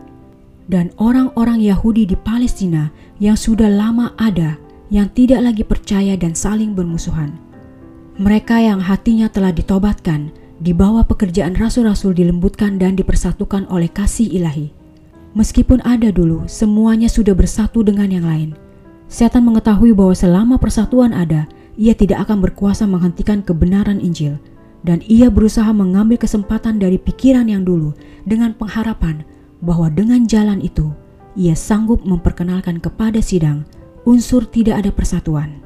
dan 0.71 0.95
orang-orang 1.01 1.59
Yahudi 1.59 2.07
di 2.07 2.15
Palestina 2.15 2.93
yang 3.19 3.35
sudah 3.35 3.67
lama 3.67 4.15
ada, 4.19 4.59
yang 4.93 5.11
tidak 5.11 5.43
lagi 5.43 5.65
percaya 5.67 6.15
dan 6.15 6.37
saling 6.37 6.77
bermusuhan. 6.77 7.35
Mereka 8.21 8.61
yang 8.61 8.79
hatinya 8.79 9.27
telah 9.33 9.51
ditobatkan, 9.51 10.31
di 10.61 10.77
bawah 10.77 11.07
pekerjaan 11.07 11.57
rasul-rasul 11.57 12.13
dilembutkan 12.13 12.77
dan 12.77 12.99
dipersatukan 12.99 13.65
oleh 13.73 13.89
kasih 13.89 14.29
ilahi. 14.29 14.75
Meskipun 15.33 15.81
ada 15.87 16.13
dulu, 16.13 16.45
semuanya 16.45 17.09
sudah 17.09 17.33
bersatu 17.33 17.81
dengan 17.81 18.13
yang 18.13 18.29
lain. 18.29 18.53
Setan 19.09 19.49
mengetahui 19.49 19.97
bahwa 19.97 20.13
selama 20.13 20.61
persatuan 20.61 21.17
ada, 21.17 21.49
ia 21.81 21.97
tidak 21.97 22.29
akan 22.29 22.45
berkuasa 22.45 22.85
menghentikan 22.85 23.41
kebenaran 23.41 23.97
Injil, 23.97 24.37
dan 24.85 25.01
ia 25.09 25.33
berusaha 25.33 25.71
mengambil 25.73 26.21
kesempatan 26.21 26.77
dari 26.77 27.01
pikiran 27.01 27.49
yang 27.49 27.65
dulu 27.65 27.97
dengan 28.29 28.53
pengharapan 28.53 29.25
bahwa 29.63 29.89
dengan 29.89 30.27
jalan 30.27 30.59
itu 30.61 30.91
ia 31.39 31.57
sanggup 31.57 32.03
memperkenalkan 32.05 32.83
kepada 32.83 33.23
sidang 33.23 33.65
unsur 34.03 34.43
tidak 34.45 34.83
ada 34.85 34.91
persatuan. 34.91 35.63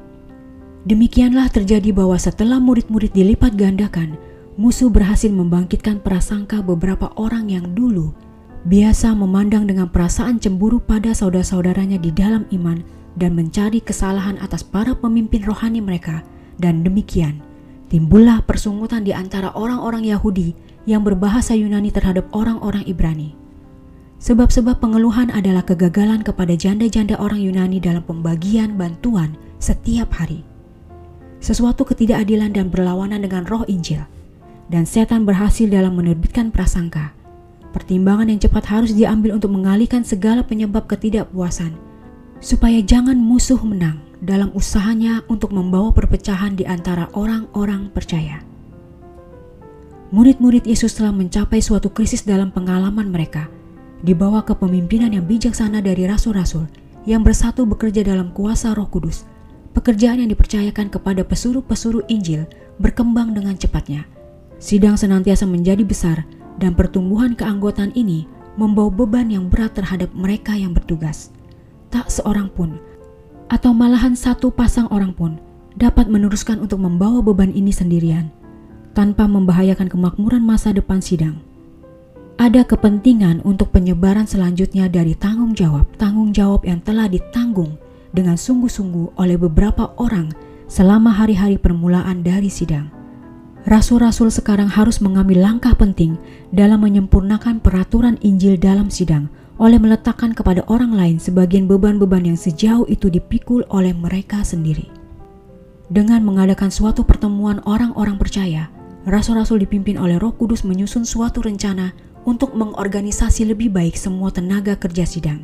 Demikianlah 0.87 1.51
terjadi 1.51 1.91
bahwa 1.91 2.15
setelah 2.15 2.61
murid-murid 2.63 3.11
dilipat 3.11 3.59
gandakan, 3.59 4.15
musuh 4.57 4.89
berhasil 4.89 5.29
membangkitkan 5.29 6.01
prasangka 6.01 6.65
beberapa 6.65 7.13
orang 7.13 7.45
yang 7.45 7.77
dulu 7.77 8.09
biasa 8.65 9.13
memandang 9.13 9.69
dengan 9.69 9.85
perasaan 9.85 10.41
cemburu 10.41 10.81
pada 10.81 11.13
saudara-saudaranya 11.13 12.01
di 12.01 12.09
dalam 12.09 12.49
iman 12.49 12.81
dan 13.13 13.37
mencari 13.37 13.77
kesalahan 13.85 14.41
atas 14.41 14.65
para 14.65 14.97
pemimpin 14.97 15.45
rohani 15.45 15.77
mereka 15.77 16.25
dan 16.57 16.81
demikian 16.81 17.37
timbullah 17.93 18.41
persungutan 18.49 19.05
di 19.05 19.13
antara 19.13 19.53
orang-orang 19.53 20.09
Yahudi 20.09 20.57
yang 20.89 21.05
berbahasa 21.05 21.53
Yunani 21.53 21.93
terhadap 21.93 22.25
orang-orang 22.33 22.81
Ibrani. 22.89 23.37
Sebab-sebab 24.17 24.81
pengeluhan 24.81 25.29
adalah 25.29 25.61
kegagalan 25.61 26.25
kepada 26.25 26.57
janda-janda 26.57 27.13
orang 27.21 27.37
Yunani 27.37 27.77
dalam 27.77 28.01
pembagian 28.01 28.73
bantuan 28.73 29.37
setiap 29.61 30.09
hari. 30.17 30.41
Sesuatu 31.37 31.85
ketidakadilan 31.85 32.57
dan 32.57 32.73
berlawanan 32.73 33.21
dengan 33.21 33.45
roh 33.45 33.61
Injil 33.69 34.16
dan 34.67 34.83
setan 34.83 35.23
berhasil 35.23 35.67
dalam 35.67 35.95
menerbitkan 35.95 36.51
prasangka. 36.51 37.15
Pertimbangan 37.71 38.31
yang 38.31 38.39
cepat 38.41 38.63
harus 38.67 38.91
diambil 38.95 39.35
untuk 39.35 39.51
mengalihkan 39.51 40.03
segala 40.03 40.43
penyebab 40.43 40.87
ketidakpuasan, 40.87 41.75
supaya 42.39 42.79
jangan 42.83 43.15
musuh 43.19 43.59
menang 43.59 44.01
dalam 44.23 44.49
usahanya 44.57 45.21
untuk 45.29 45.53
membawa 45.53 45.93
perpecahan 45.93 46.57
di 46.57 46.65
antara 46.65 47.07
orang-orang 47.13 47.93
percaya. 47.93 48.41
Murid-murid 50.09 50.63
Yesus 50.63 50.95
telah 50.95 51.11
mencapai 51.11 51.59
suatu 51.59 51.91
krisis 51.91 52.23
dalam 52.23 52.49
pengalaman 52.49 53.11
mereka, 53.11 53.51
dibawa 54.01 54.41
kepemimpinan 54.47 55.11
yang 55.11 55.27
bijaksana 55.27 55.83
dari 55.83 56.07
rasul-rasul 56.07 56.65
yang 57.03 57.23
bersatu 57.23 57.67
bekerja 57.67 58.07
dalam 58.07 58.31
kuasa 58.31 58.71
Roh 58.71 58.87
Kudus. 58.87 59.27
Pekerjaan 59.75 60.23
yang 60.23 60.31
dipercayakan 60.33 60.89
kepada 60.89 61.21
pesuruh-pesuruh 61.21 62.09
Injil 62.09 62.49
berkembang 62.81 63.37
dengan 63.37 63.53
cepatnya 63.53 64.09
Sidang 64.57 64.97
senantiasa 64.97 65.45
menjadi 65.45 65.85
besar 65.85 66.25
dan 66.57 66.73
pertumbuhan 66.73 67.37
keanggotaan 67.37 67.93
ini 67.93 68.25
membawa 68.57 68.89
beban 68.89 69.29
yang 69.29 69.53
berat 69.53 69.77
terhadap 69.77 70.09
mereka 70.17 70.57
yang 70.57 70.73
bertugas. 70.73 71.29
Tak 71.93 72.09
seorang 72.09 72.49
pun, 72.49 72.81
atau 73.53 73.71
malahan 73.71 74.17
satu 74.17 74.49
pasang 74.49 74.89
orang 74.89 75.13
pun, 75.13 75.37
dapat 75.77 76.09
meneruskan 76.09 76.57
untuk 76.57 76.81
membawa 76.81 77.21
beban 77.21 77.53
ini 77.53 77.69
sendirian, 77.69 78.33
tanpa 78.97 79.29
membahayakan 79.29 79.93
kemakmuran 79.93 80.41
masa 80.41 80.73
depan 80.73 81.05
sidang. 81.05 81.37
Ada 82.41 82.65
kepentingan 82.65 83.45
untuk 83.45 83.69
penyebaran 83.69 84.25
selanjutnya 84.25 84.89
dari 84.89 85.13
tanggung 85.13 85.53
jawab-tanggung 85.53 86.33
jawab 86.33 86.65
yang 86.65 86.81
telah 86.81 87.05
ditanggung 87.05 87.77
dengan 88.09 88.37
sungguh-sungguh 88.37 89.21
oleh 89.21 89.37
beberapa 89.37 89.93
orang 90.01 90.33
selama 90.65 91.13
hari-hari 91.13 91.61
permulaan 91.61 92.25
dari 92.25 92.49
sidang 92.49 92.96
rasul-rasul 93.67 94.31
sekarang 94.31 94.71
harus 94.71 95.03
mengambil 95.03 95.43
langkah 95.43 95.75
penting 95.75 96.15
dalam 96.55 96.79
menyempurnakan 96.87 97.59
peraturan 97.59 98.15
Injil 98.23 98.55
dalam 98.55 98.87
sidang 98.87 99.27
oleh 99.59 99.75
meletakkan 99.75 100.31
kepada 100.31 100.63
orang 100.71 100.95
lain 100.95 101.19
sebagian 101.19 101.67
beban-beban 101.67 102.23
yang 102.23 102.39
sejauh 102.39 102.87
itu 102.87 103.11
dipikul 103.11 103.67
oleh 103.67 103.91
mereka 103.91 104.39
sendiri. 104.47 104.87
Dengan 105.91 106.23
mengadakan 106.23 106.71
suatu 106.71 107.03
pertemuan 107.03 107.59
orang-orang 107.67 108.15
percaya, 108.15 108.71
rasul-rasul 109.03 109.59
dipimpin 109.59 109.99
oleh 109.99 110.15
Roh 110.15 110.31
Kudus 110.35 110.63
menyusun 110.63 111.03
suatu 111.03 111.43
rencana 111.43 111.91
untuk 112.23 112.55
mengorganisasi 112.55 113.47
lebih 113.47 113.71
baik 113.71 113.95
semua 113.95 114.31
tenaga 114.31 114.75
kerja 114.79 115.03
sidang. 115.03 115.43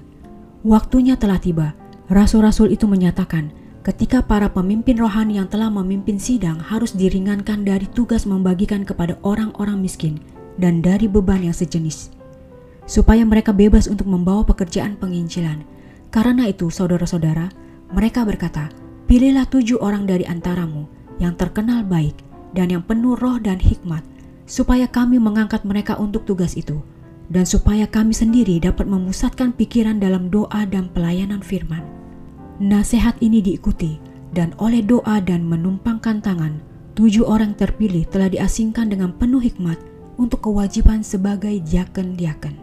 Waktunya 0.63 1.19
telah 1.19 1.39
tiba. 1.39 1.75
Rasul-rasul 2.11 2.75
itu 2.75 2.83
menyatakan 2.83 3.55
ketika 3.83 4.23
para 4.23 4.47
pemimpin 4.47 4.95
rohani 4.95 5.35
yang 5.35 5.51
telah 5.51 5.67
memimpin 5.67 6.15
sidang 6.15 6.55
harus 6.63 6.95
diringankan 6.95 7.67
dari 7.67 7.83
tugas 7.91 8.23
membagikan 8.23 8.87
kepada 8.87 9.19
orang-orang 9.27 9.83
miskin 9.83 10.23
dan 10.55 10.79
dari 10.79 11.11
beban 11.11 11.43
yang 11.43 11.51
sejenis, 11.51 12.07
supaya 12.87 13.27
mereka 13.27 13.51
bebas 13.51 13.91
untuk 13.91 14.07
membawa 14.07 14.47
pekerjaan 14.47 14.95
penginjilan. 14.95 15.67
Karena 16.15 16.47
itu, 16.47 16.71
saudara-saudara, 16.71 17.51
mereka 17.91 18.23
berkata, 18.23 18.71
"Pilihlah 19.11 19.51
tujuh 19.51 19.83
orang 19.83 20.07
dari 20.07 20.23
antaramu 20.23 20.87
yang 21.19 21.35
terkenal 21.35 21.83
baik 21.83 22.15
dan 22.55 22.71
yang 22.71 22.87
penuh 22.87 23.19
roh 23.19 23.35
dan 23.35 23.59
hikmat, 23.59 24.07
supaya 24.47 24.87
kami 24.87 25.19
mengangkat 25.19 25.67
mereka 25.67 25.99
untuk 25.99 26.23
tugas 26.23 26.55
itu." 26.55 26.79
dan 27.31 27.47
supaya 27.47 27.87
kami 27.87 28.11
sendiri 28.11 28.59
dapat 28.59 28.83
memusatkan 28.83 29.55
pikiran 29.55 29.97
dalam 29.97 30.27
doa 30.27 30.67
dan 30.67 30.91
pelayanan 30.91 31.39
firman. 31.39 32.02
Nasihat 32.61 33.17
ini 33.17 33.41
diikuti 33.41 33.97
dan 34.29 34.53
oleh 34.61 34.85
doa 34.85 35.17
dan 35.17 35.41
menumpangkan 35.41 36.21
tangan, 36.21 36.61
tujuh 36.93 37.25
orang 37.25 37.57
terpilih 37.57 38.05
telah 38.05 38.29
diasingkan 38.29 38.93
dengan 38.93 39.09
penuh 39.17 39.41
hikmat 39.41 39.81
untuk 40.21 40.45
kewajiban 40.45 41.01
sebagai 41.01 41.57
diaken-diaken. 41.65 42.53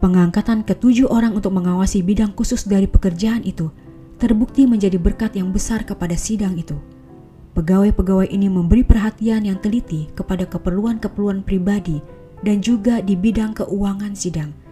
Pengangkatan 0.00 0.64
ketujuh 0.64 1.12
orang 1.12 1.36
untuk 1.36 1.52
mengawasi 1.52 2.00
bidang 2.00 2.32
khusus 2.32 2.64
dari 2.64 2.88
pekerjaan 2.88 3.44
itu 3.44 3.68
terbukti 4.16 4.64
menjadi 4.64 4.96
berkat 4.96 5.36
yang 5.36 5.52
besar 5.52 5.84
kepada 5.84 6.16
sidang 6.16 6.56
itu. 6.56 6.80
Pegawai-pegawai 7.52 8.32
ini 8.32 8.48
memberi 8.48 8.88
perhatian 8.88 9.44
yang 9.44 9.60
teliti 9.60 10.08
kepada 10.16 10.48
keperluan-keperluan 10.48 11.44
pribadi 11.44 12.00
dan 12.40 12.64
juga 12.64 13.04
di 13.04 13.20
bidang 13.20 13.52
keuangan 13.52 14.16
sidang– 14.16 14.56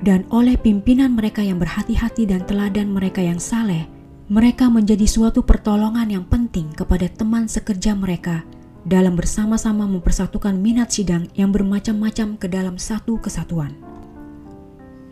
dan 0.00 0.24
oleh 0.32 0.56
pimpinan 0.56 1.12
mereka 1.12 1.44
yang 1.44 1.60
berhati-hati 1.60 2.24
dan 2.24 2.44
teladan 2.48 2.88
mereka 2.88 3.20
yang 3.20 3.36
saleh, 3.36 3.84
mereka 4.32 4.72
menjadi 4.72 5.04
suatu 5.04 5.44
pertolongan 5.44 6.08
yang 6.08 6.24
penting 6.24 6.72
kepada 6.72 7.10
teman 7.12 7.50
sekerja 7.50 7.92
mereka 7.92 8.46
dalam 8.88 9.12
bersama-sama 9.12 9.84
mempersatukan 9.84 10.56
minat 10.56 10.88
sidang 10.88 11.28
yang 11.36 11.52
bermacam-macam 11.52 12.40
ke 12.40 12.46
dalam 12.48 12.80
satu 12.80 13.20
kesatuan. 13.20 13.76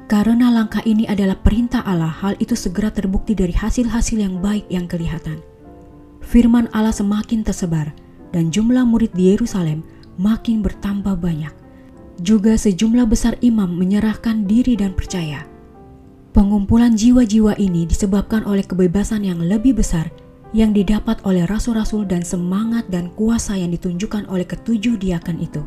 Karena 0.08 0.48
langkah 0.48 0.80
ini 0.88 1.04
adalah 1.04 1.36
perintah 1.36 1.84
Allah, 1.84 2.08
hal 2.08 2.32
itu 2.40 2.56
segera 2.56 2.88
terbukti 2.88 3.36
dari 3.36 3.52
hasil-hasil 3.52 4.16
yang 4.16 4.40
baik 4.40 4.64
yang 4.72 4.88
kelihatan. 4.88 5.44
Firman 6.24 6.64
Allah 6.72 6.96
semakin 6.96 7.44
tersebar, 7.44 7.92
dan 8.32 8.48
jumlah 8.48 8.88
murid 8.88 9.12
di 9.12 9.36
Yerusalem 9.36 9.84
makin 10.16 10.64
bertambah 10.64 11.20
banyak 11.20 11.67
juga 12.22 12.58
sejumlah 12.58 13.06
besar 13.06 13.38
imam 13.40 13.70
menyerahkan 13.74 14.46
diri 14.46 14.74
dan 14.74 14.94
percaya. 14.94 15.46
Pengumpulan 16.34 16.94
jiwa-jiwa 16.94 17.58
ini 17.58 17.88
disebabkan 17.88 18.46
oleh 18.46 18.62
kebebasan 18.62 19.26
yang 19.26 19.42
lebih 19.42 19.78
besar 19.78 20.12
yang 20.56 20.72
didapat 20.72 21.20
oleh 21.28 21.44
rasul-rasul 21.44 22.08
dan 22.08 22.24
semangat 22.24 22.88
dan 22.88 23.12
kuasa 23.12 23.56
yang 23.56 23.74
ditunjukkan 23.74 24.24
oleh 24.32 24.48
ketujuh 24.48 24.96
diakan 24.96 25.36
itu. 25.44 25.60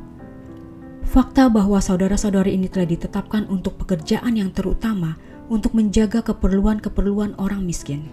Fakta 1.05 1.51
bahwa 1.51 1.77
saudara-saudari 1.81 2.55
ini 2.55 2.71
telah 2.71 2.87
ditetapkan 2.87 3.45
untuk 3.51 3.75
pekerjaan 3.81 4.39
yang 4.39 4.49
terutama 4.55 5.19
untuk 5.51 5.75
menjaga 5.75 6.23
keperluan-keperluan 6.23 7.35
orang 7.35 7.67
miskin. 7.67 8.07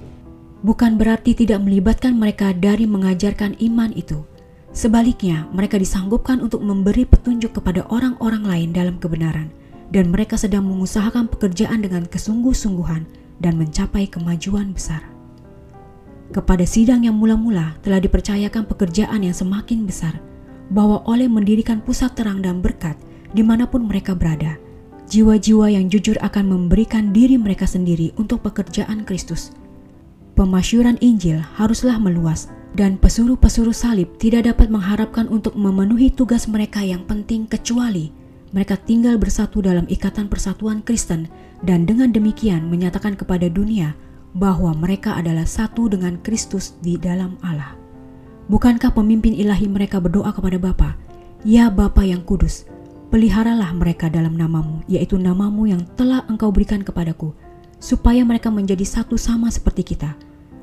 Bukan 0.67 0.99
berarti 0.99 1.39
tidak 1.39 1.63
melibatkan 1.63 2.19
mereka 2.19 2.51
dari 2.51 2.91
mengajarkan 2.91 3.55
iman 3.63 3.95
itu, 3.95 4.27
Sebaliknya, 4.73 5.49
mereka 5.51 5.81
disanggupkan 5.81 6.45
untuk 6.45 6.61
memberi 6.61 7.09
petunjuk 7.09 7.57
kepada 7.57 7.89
orang-orang 7.89 8.45
lain 8.45 8.69
dalam 8.71 8.97
kebenaran, 9.01 9.49
dan 9.89 10.13
mereka 10.13 10.37
sedang 10.37 10.69
mengusahakan 10.69 11.27
pekerjaan 11.33 11.81
dengan 11.81 12.05
kesungguh-sungguhan 12.05 13.09
dan 13.41 13.57
mencapai 13.57 14.05
kemajuan 14.07 14.77
besar. 14.77 15.01
Kepada 16.29 16.69
sidang 16.69 17.09
yang 17.09 17.17
mula-mula 17.17 17.81
telah 17.81 17.97
dipercayakan 17.97 18.69
pekerjaan 18.69 19.25
yang 19.25 19.33
semakin 19.33 19.89
besar, 19.89 20.21
bahwa 20.69 21.01
oleh 21.09 21.25
mendirikan 21.25 21.81
pusat 21.81 22.13
terang 22.13 22.45
dan 22.45 22.61
berkat 22.61 23.01
di 23.33 23.41
mana 23.41 23.65
pun 23.65 23.89
mereka 23.89 24.13
berada, 24.13 24.61
jiwa-jiwa 25.09 25.73
yang 25.73 25.89
jujur 25.89 26.21
akan 26.21 26.45
memberikan 26.53 27.17
diri 27.17 27.41
mereka 27.41 27.65
sendiri 27.65 28.13
untuk 28.21 28.45
pekerjaan 28.45 29.09
Kristus. 29.09 29.57
Pemasyuran 30.37 31.01
Injil 31.01 31.41
haruslah 31.57 31.97
meluas 31.97 32.53
dan 32.77 33.01
pesuruh-pesuruh 33.01 33.73
salib 33.73 34.17
tidak 34.21 34.49
dapat 34.51 34.69
mengharapkan 34.69 35.29
untuk 35.29 35.57
memenuhi 35.57 36.13
tugas 36.13 36.49
mereka 36.51 36.85
yang 36.85 37.05
penting 37.09 37.49
kecuali 37.49 38.13
mereka 38.49 38.81
tinggal 38.81 39.21
bersatu 39.21 39.61
dalam 39.61 39.85
ikatan 39.93 40.29
persatuan 40.29 40.81
Kristen 40.81 41.29
dan 41.61 41.85
dengan 41.85 42.09
demikian 42.09 42.73
menyatakan 42.73 43.13
kepada 43.13 43.45
dunia 43.53 43.93
bahwa 44.33 44.73
mereka 44.73 45.17
adalah 45.17 45.45
satu 45.45 45.89
dengan 45.93 46.17
Kristus 46.25 46.77
di 46.81 46.97
dalam 46.97 47.37
Allah. 47.45 47.77
Bukankah 48.49 48.97
pemimpin 48.97 49.37
ilahi 49.37 49.69
mereka 49.69 50.01
berdoa 50.01 50.33
kepada 50.33 50.57
Bapa, 50.57 50.97
"Ya 51.45 51.69
Bapa 51.69 52.01
yang 52.09 52.25
kudus, 52.25 52.65
peliharalah 53.13 53.77
mereka 53.77 54.09
dalam 54.09 54.33
namamu, 54.33 54.81
yaitu 54.89 55.21
namamu 55.21 55.69
yang 55.69 55.85
telah 56.01 56.25
engkau 56.33 56.49
berikan 56.49 56.81
kepadaku, 56.81 57.37
supaya 57.77 58.25
mereka 58.25 58.49
menjadi 58.49 58.85
satu 58.89 59.21
sama 59.21 59.53
seperti 59.53 59.93
kita." 59.93 60.17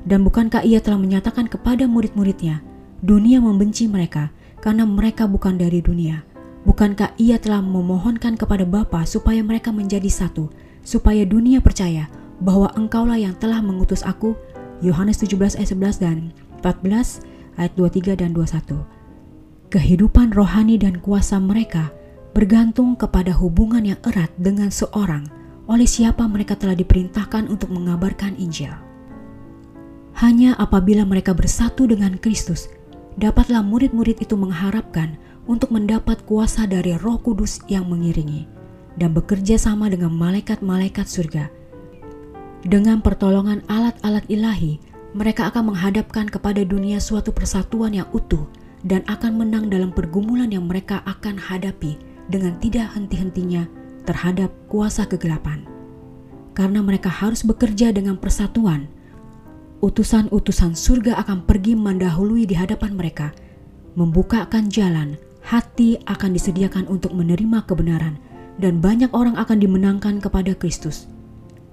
Dan 0.06 0.22
bukankah 0.22 0.62
ia 0.62 0.78
telah 0.78 1.02
menyatakan 1.02 1.50
kepada 1.50 1.90
murid-muridnya, 1.90 2.62
dunia 3.02 3.42
membenci 3.42 3.90
mereka 3.90 4.30
karena 4.62 4.86
mereka 4.86 5.26
bukan 5.26 5.58
dari 5.58 5.82
dunia. 5.82 6.22
Bukankah 6.62 7.18
ia 7.18 7.38
telah 7.42 7.62
memohonkan 7.62 8.38
kepada 8.38 8.62
Bapa 8.62 9.02
supaya 9.06 9.42
mereka 9.42 9.74
menjadi 9.74 10.06
satu, 10.06 10.50
supaya 10.86 11.26
dunia 11.26 11.58
percaya 11.58 12.06
bahwa 12.38 12.70
engkaulah 12.78 13.18
yang 13.18 13.34
telah 13.38 13.58
mengutus 13.58 14.06
aku? 14.06 14.38
Yohanes 14.82 15.18
17 15.22 15.58
ayat 15.58 15.70
11 15.74 16.02
dan 16.02 16.18
14 16.62 17.22
ayat 17.58 17.72
23 17.74 18.20
dan 18.22 18.30
21. 18.30 18.86
Kehidupan 19.74 20.30
rohani 20.30 20.78
dan 20.78 21.02
kuasa 21.02 21.42
mereka 21.42 21.90
bergantung 22.30 22.94
kepada 22.94 23.34
hubungan 23.34 23.82
yang 23.82 24.00
erat 24.06 24.30
dengan 24.38 24.70
seorang 24.70 25.26
oleh 25.66 25.88
siapa 25.88 26.22
mereka 26.30 26.54
telah 26.54 26.78
diperintahkan 26.78 27.50
untuk 27.50 27.74
mengabarkan 27.74 28.38
Injil. 28.38 28.85
Hanya 30.16 30.56
apabila 30.56 31.04
mereka 31.04 31.36
bersatu 31.36 31.84
dengan 31.84 32.16
Kristus, 32.16 32.72
dapatlah 33.20 33.60
murid-murid 33.60 34.24
itu 34.24 34.32
mengharapkan 34.32 35.20
untuk 35.44 35.68
mendapat 35.68 36.24
kuasa 36.24 36.64
dari 36.64 36.96
Roh 36.96 37.20
Kudus 37.20 37.60
yang 37.68 37.84
mengiringi 37.92 38.48
dan 38.96 39.12
bekerja 39.12 39.60
sama 39.60 39.92
dengan 39.92 40.08
malaikat-malaikat 40.16 41.04
surga. 41.04 41.52
Dengan 42.64 43.04
pertolongan 43.04 43.60
alat-alat 43.68 44.24
ilahi, 44.32 44.80
mereka 45.12 45.52
akan 45.52 45.76
menghadapkan 45.76 46.26
kepada 46.32 46.64
dunia 46.64 46.96
suatu 46.96 47.30
persatuan 47.30 47.92
yang 47.92 48.08
utuh 48.16 48.48
dan 48.88 49.04
akan 49.12 49.36
menang 49.36 49.68
dalam 49.68 49.92
pergumulan 49.92 50.48
yang 50.48 50.64
mereka 50.64 51.04
akan 51.04 51.36
hadapi 51.36 52.00
dengan 52.32 52.56
tidak 52.58 52.88
henti-hentinya 52.96 53.68
terhadap 54.08 54.48
kuasa 54.72 55.04
kegelapan. 55.04 55.68
Karena 56.56 56.80
mereka 56.80 57.12
harus 57.12 57.44
bekerja 57.44 57.92
dengan 57.92 58.16
persatuan, 58.16 58.88
utusan-utusan 59.86 60.74
surga 60.74 61.14
akan 61.22 61.46
pergi 61.46 61.78
mendahului 61.78 62.42
di 62.42 62.58
hadapan 62.58 62.98
mereka, 62.98 63.30
membukakan 63.94 64.66
jalan, 64.66 65.14
hati 65.46 66.02
akan 66.10 66.34
disediakan 66.34 66.90
untuk 66.90 67.14
menerima 67.14 67.62
kebenaran, 67.70 68.18
dan 68.58 68.82
banyak 68.82 69.14
orang 69.14 69.38
akan 69.38 69.62
dimenangkan 69.62 70.18
kepada 70.18 70.58
Kristus. 70.58 71.06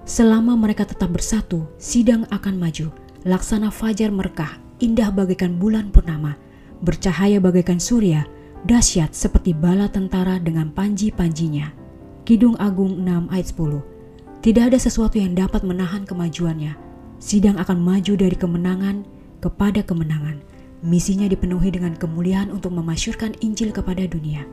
Selama 0.06 0.54
mereka 0.54 0.86
tetap 0.86 1.10
bersatu, 1.10 1.66
sidang 1.82 2.22
akan 2.30 2.54
maju, 2.54 2.94
laksana 3.26 3.74
fajar 3.74 4.14
merkah, 4.14 4.62
indah 4.78 5.10
bagaikan 5.10 5.58
bulan 5.58 5.90
purnama, 5.90 6.38
bercahaya 6.86 7.42
bagaikan 7.42 7.82
surya, 7.82 8.30
dahsyat 8.62 9.10
seperti 9.10 9.50
bala 9.56 9.90
tentara 9.90 10.38
dengan 10.38 10.70
panji-panjinya. 10.70 11.74
Kidung 12.22 12.54
Agung 12.62 13.02
6 13.02 13.32
ayat 13.34 13.46
10 13.50 14.40
Tidak 14.44 14.64
ada 14.70 14.78
sesuatu 14.80 15.16
yang 15.16 15.32
dapat 15.36 15.64
menahan 15.64 16.04
kemajuannya, 16.04 16.83
sidang 17.24 17.56
akan 17.56 17.80
maju 17.80 18.12
dari 18.20 18.36
kemenangan 18.36 19.08
kepada 19.40 19.80
kemenangan. 19.80 20.44
Misinya 20.84 21.24
dipenuhi 21.24 21.72
dengan 21.72 21.96
kemuliaan 21.96 22.52
untuk 22.52 22.76
memasyurkan 22.76 23.32
Injil 23.40 23.72
kepada 23.72 24.04
dunia. 24.04 24.44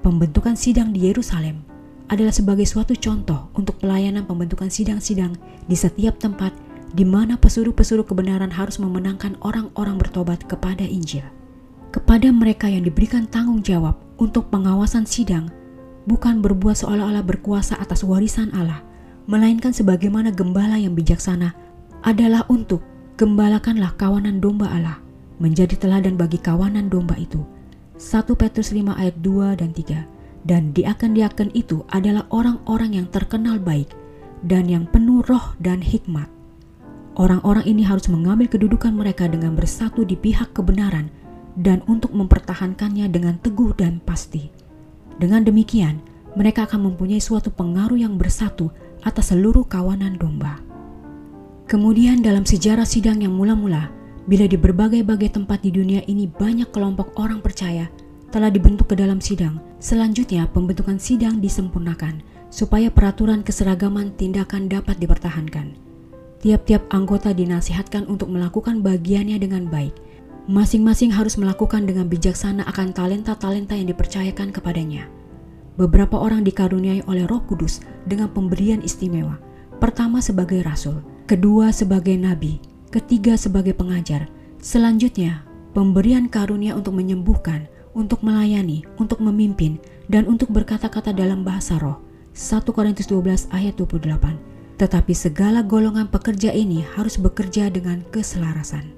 Pembentukan 0.00 0.56
sidang 0.56 0.96
di 0.96 1.12
Yerusalem 1.12 1.60
adalah 2.08 2.32
sebagai 2.32 2.64
suatu 2.64 2.96
contoh 2.96 3.52
untuk 3.52 3.76
pelayanan 3.76 4.24
pembentukan 4.24 4.72
sidang-sidang 4.72 5.36
di 5.68 5.76
setiap 5.76 6.16
tempat 6.16 6.56
di 6.96 7.04
mana 7.04 7.36
pesuruh-pesuruh 7.36 8.08
kebenaran 8.08 8.48
harus 8.48 8.80
memenangkan 8.80 9.36
orang-orang 9.44 10.00
bertobat 10.00 10.40
kepada 10.48 10.82
Injil. 10.88 11.22
Kepada 11.92 12.32
mereka 12.32 12.66
yang 12.66 12.88
diberikan 12.88 13.28
tanggung 13.28 13.60
jawab 13.60 14.00
untuk 14.16 14.48
pengawasan 14.48 15.04
sidang, 15.04 15.52
bukan 16.08 16.40
berbuat 16.40 16.80
seolah-olah 16.80 17.22
berkuasa 17.22 17.76
atas 17.76 18.02
warisan 18.02 18.48
Allah, 18.56 18.80
melainkan 19.28 19.70
sebagaimana 19.70 20.32
gembala 20.34 20.80
yang 20.80 20.96
bijaksana 20.96 21.54
adalah 22.04 22.48
untuk 22.48 22.80
gembalakanlah 23.20 23.92
kawanan 24.00 24.40
domba 24.40 24.72
Allah, 24.72 24.98
menjadi 25.40 25.76
teladan 25.76 26.16
bagi 26.16 26.40
kawanan 26.40 26.88
domba 26.88 27.16
itu. 27.20 27.44
1 28.00 28.24
Petrus 28.32 28.72
5 28.72 28.96
ayat 28.96 29.16
2 29.20 29.60
dan 29.60 29.70
3 29.76 30.08
Dan 30.40 30.72
diaken-diaken 30.72 31.52
itu 31.52 31.84
adalah 31.92 32.24
orang-orang 32.32 32.96
yang 32.96 33.06
terkenal 33.12 33.60
baik 33.60 33.92
dan 34.40 34.64
yang 34.72 34.88
penuh 34.88 35.20
roh 35.28 35.52
dan 35.60 35.84
hikmat. 35.84 36.32
Orang-orang 37.20 37.68
ini 37.68 37.84
harus 37.84 38.08
mengambil 38.08 38.48
kedudukan 38.48 38.96
mereka 38.96 39.28
dengan 39.28 39.52
bersatu 39.52 40.08
di 40.08 40.16
pihak 40.16 40.56
kebenaran 40.56 41.12
dan 41.60 41.84
untuk 41.84 42.16
mempertahankannya 42.16 43.12
dengan 43.12 43.36
teguh 43.36 43.76
dan 43.76 44.00
pasti. 44.00 44.48
Dengan 45.20 45.44
demikian, 45.44 46.00
mereka 46.32 46.64
akan 46.64 46.88
mempunyai 46.88 47.20
suatu 47.20 47.52
pengaruh 47.52 48.00
yang 48.00 48.16
bersatu 48.16 48.72
atas 49.04 49.36
seluruh 49.36 49.68
kawanan 49.68 50.16
domba. 50.16 50.69
Kemudian 51.70 52.18
dalam 52.18 52.42
sejarah 52.42 52.82
sidang 52.82 53.22
yang 53.22 53.30
mula-mula, 53.38 53.94
bila 54.26 54.42
di 54.50 54.58
berbagai-bagai 54.58 55.38
tempat 55.38 55.62
di 55.62 55.70
dunia 55.70 56.02
ini 56.10 56.26
banyak 56.26 56.66
kelompok 56.74 57.14
orang 57.14 57.38
percaya 57.38 57.86
telah 58.34 58.50
dibentuk 58.50 58.90
ke 58.90 58.98
dalam 58.98 59.22
sidang, 59.22 59.62
selanjutnya 59.78 60.50
pembentukan 60.50 60.98
sidang 60.98 61.38
disempurnakan 61.38 62.26
supaya 62.50 62.90
peraturan 62.90 63.46
keseragaman 63.46 64.10
tindakan 64.18 64.66
dapat 64.66 64.98
dipertahankan. 64.98 65.78
Tiap-tiap 66.42 66.90
anggota 66.90 67.30
dinasihatkan 67.30 68.10
untuk 68.10 68.34
melakukan 68.34 68.82
bagiannya 68.82 69.38
dengan 69.38 69.70
baik. 69.70 69.94
Masing-masing 70.50 71.14
harus 71.14 71.38
melakukan 71.38 71.86
dengan 71.86 72.10
bijaksana 72.10 72.66
akan 72.66 72.90
talenta-talenta 72.90 73.78
yang 73.78 73.86
dipercayakan 73.94 74.50
kepadanya. 74.50 75.06
Beberapa 75.78 76.18
orang 76.18 76.42
dikaruniai 76.42 77.06
oleh 77.06 77.30
Roh 77.30 77.46
Kudus 77.46 77.78
dengan 78.10 78.26
pemberian 78.34 78.82
istimewa. 78.82 79.38
Pertama 79.78 80.18
sebagai 80.18 80.66
rasul, 80.66 80.98
kedua 81.30 81.70
sebagai 81.70 82.18
nabi, 82.18 82.58
ketiga 82.90 83.38
sebagai 83.38 83.70
pengajar, 83.70 84.26
selanjutnya 84.58 85.46
pemberian 85.70 86.26
karunia 86.26 86.74
untuk 86.74 86.98
menyembuhkan, 86.98 87.70
untuk 87.94 88.26
melayani, 88.26 88.82
untuk 88.98 89.22
memimpin, 89.22 89.78
dan 90.10 90.26
untuk 90.26 90.50
berkata-kata 90.50 91.14
dalam 91.14 91.46
bahasa 91.46 91.78
roh. 91.78 92.02
1 92.34 92.66
Korintus 92.74 93.06
12 93.06 93.46
ayat 93.54 93.78
28. 93.78 94.42
Tetapi 94.74 95.12
segala 95.14 95.62
golongan 95.62 96.10
pekerja 96.10 96.50
ini 96.50 96.82
harus 96.98 97.14
bekerja 97.14 97.70
dengan 97.70 98.02
keselarasan. 98.10 98.90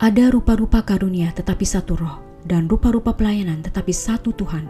Ada 0.00 0.32
rupa-rupa 0.32 0.80
karunia 0.80 1.28
tetapi 1.36 1.68
satu 1.68 1.92
roh, 2.00 2.24
dan 2.48 2.72
rupa-rupa 2.72 3.12
pelayanan 3.12 3.60
tetapi 3.60 3.92
satu 3.92 4.32
Tuhan. 4.32 4.64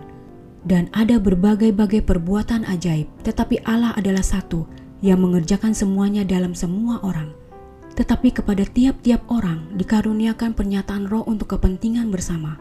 Dan 0.67 0.91
ada 0.91 1.23
berbagai-bagai 1.23 2.03
perbuatan 2.03 2.67
ajaib, 2.67 3.07
tetapi 3.23 3.63
Allah 3.63 3.95
adalah 3.95 4.27
satu, 4.27 4.67
yang 5.07 5.23
mengerjakan 5.23 5.71
semuanya 5.71 6.27
dalam 6.27 6.51
semua 6.51 6.99
orang. 7.07 7.31
Tetapi 7.95 8.35
kepada 8.35 8.67
tiap-tiap 8.67 9.23
orang 9.31 9.71
dikaruniakan 9.79 10.53
pernyataan 10.53 11.07
roh 11.07 11.23
untuk 11.31 11.55
kepentingan 11.55 12.11
bersama. 12.11 12.59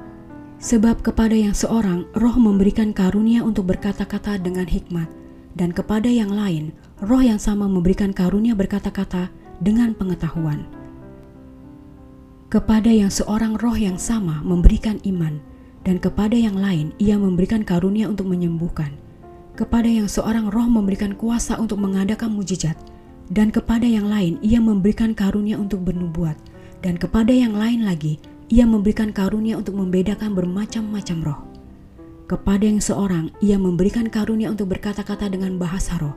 Sebab 0.61 1.01
kepada 1.01 1.33
yang 1.33 1.57
seorang 1.57 2.05
roh 2.15 2.37
memberikan 2.37 2.93
karunia 2.93 3.41
untuk 3.41 3.67
berkata-kata 3.73 4.39
dengan 4.39 4.69
hikmat, 4.69 5.09
dan 5.57 5.73
kepada 5.73 6.07
yang 6.07 6.31
lain 6.31 6.71
roh 7.03 7.19
yang 7.19 7.41
sama 7.41 7.67
memberikan 7.67 8.15
karunia 8.15 8.53
berkata-kata 8.55 9.27
dengan 9.59 9.91
pengetahuan. 9.97 10.63
Kepada 12.47 12.87
yang 12.87 13.11
seorang 13.11 13.59
roh 13.59 13.75
yang 13.75 13.99
sama 13.99 14.39
memberikan 14.45 15.01
iman, 15.03 15.43
dan 15.83 15.99
kepada 15.99 16.39
yang 16.39 16.55
lain 16.55 16.95
ia 17.01 17.19
memberikan 17.19 17.67
karunia 17.67 18.07
untuk 18.07 18.31
menyembuhkan 18.31 18.95
kepada 19.55 19.87
yang 19.87 20.11
seorang 20.11 20.51
roh 20.51 20.67
memberikan 20.67 21.15
kuasa 21.15 21.55
untuk 21.55 21.79
mengadakan 21.79 22.35
mujizat, 22.35 22.75
dan 23.31 23.49
kepada 23.49 23.87
yang 23.87 24.05
lain 24.05 24.37
ia 24.43 24.59
memberikan 24.59 25.15
karunia 25.15 25.55
untuk 25.55 25.81
bernubuat, 25.87 26.35
dan 26.83 26.99
kepada 26.99 27.31
yang 27.31 27.55
lain 27.55 27.87
lagi 27.87 28.19
ia 28.51 28.67
memberikan 28.67 29.09
karunia 29.09 29.57
untuk 29.57 29.79
membedakan 29.79 30.37
bermacam-macam 30.37 31.17
roh. 31.23 31.41
Kepada 32.29 32.67
yang 32.67 32.83
seorang 32.83 33.31
ia 33.41 33.57
memberikan 33.57 34.11
karunia 34.11 34.51
untuk 34.51 34.75
berkata-kata 34.75 35.31
dengan 35.31 35.57
bahasa 35.57 35.97
roh, 35.97 36.13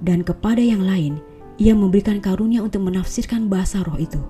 dan 0.00 0.24
kepada 0.24 0.62
yang 0.62 0.80
lain 0.86 1.20
ia 1.60 1.76
memberikan 1.76 2.24
karunia 2.24 2.64
untuk 2.64 2.86
menafsirkan 2.86 3.52
bahasa 3.52 3.84
roh 3.84 4.00
itu. 4.00 4.22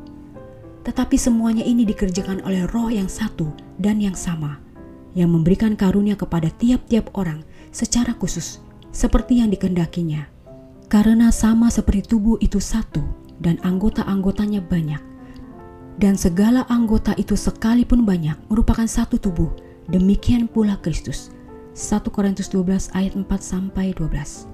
Tetapi 0.82 1.14
semuanya 1.20 1.62
ini 1.62 1.84
dikerjakan 1.86 2.42
oleh 2.42 2.66
roh 2.72 2.88
yang 2.90 3.06
satu 3.06 3.52
dan 3.78 4.00
yang 4.00 4.16
sama, 4.16 4.58
yang 5.14 5.30
memberikan 5.30 5.76
karunia 5.78 6.18
kepada 6.18 6.50
tiap-tiap 6.56 7.12
orang 7.14 7.46
secara 7.70 8.14
khusus 8.18 8.62
seperti 8.90 9.42
yang 9.42 9.50
dikendakinya. 9.50 10.26
Karena 10.90 11.30
sama 11.30 11.70
seperti 11.70 12.14
tubuh 12.14 12.36
itu 12.42 12.58
satu 12.58 13.02
dan 13.38 13.62
anggota-anggotanya 13.62 14.58
banyak. 14.66 14.98
Dan 16.00 16.18
segala 16.18 16.66
anggota 16.66 17.14
itu 17.14 17.38
sekalipun 17.38 18.02
banyak 18.02 18.34
merupakan 18.50 18.86
satu 18.88 19.20
tubuh, 19.20 19.52
demikian 19.86 20.50
pula 20.50 20.74
Kristus. 20.82 21.30
1 21.76 22.10
Korintus 22.10 22.50
12 22.50 22.90
ayat 22.98 23.14
4 23.14 23.24
sampai 23.38 23.94
12. 23.94 24.50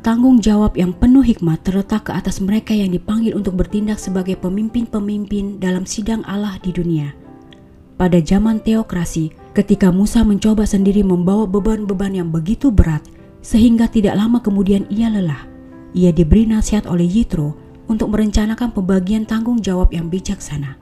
Tanggung 0.00 0.38
jawab 0.38 0.78
yang 0.78 0.94
penuh 0.94 1.20
hikmat 1.20 1.66
terletak 1.66 2.08
ke 2.08 2.12
atas 2.14 2.38
mereka 2.38 2.70
yang 2.70 2.94
dipanggil 2.94 3.34
untuk 3.34 3.58
bertindak 3.58 3.98
sebagai 3.98 4.38
pemimpin-pemimpin 4.38 5.58
dalam 5.58 5.82
sidang 5.82 6.22
Allah 6.24 6.56
di 6.62 6.70
dunia. 6.70 7.25
Pada 7.96 8.20
zaman 8.20 8.60
teokrasi, 8.60 9.32
ketika 9.56 9.88
Musa 9.88 10.20
mencoba 10.20 10.68
sendiri 10.68 11.00
membawa 11.00 11.48
beban-beban 11.48 12.12
yang 12.12 12.28
begitu 12.28 12.68
berat, 12.68 13.00
sehingga 13.40 13.88
tidak 13.88 14.20
lama 14.20 14.44
kemudian 14.44 14.84
ia 14.92 15.08
lelah, 15.08 15.48
ia 15.96 16.12
diberi 16.12 16.44
nasihat 16.44 16.84
oleh 16.84 17.08
Yitro 17.08 17.56
untuk 17.88 18.12
merencanakan 18.12 18.76
pembagian 18.76 19.24
tanggung 19.24 19.64
jawab 19.64 19.96
yang 19.96 20.12
bijaksana. 20.12 20.76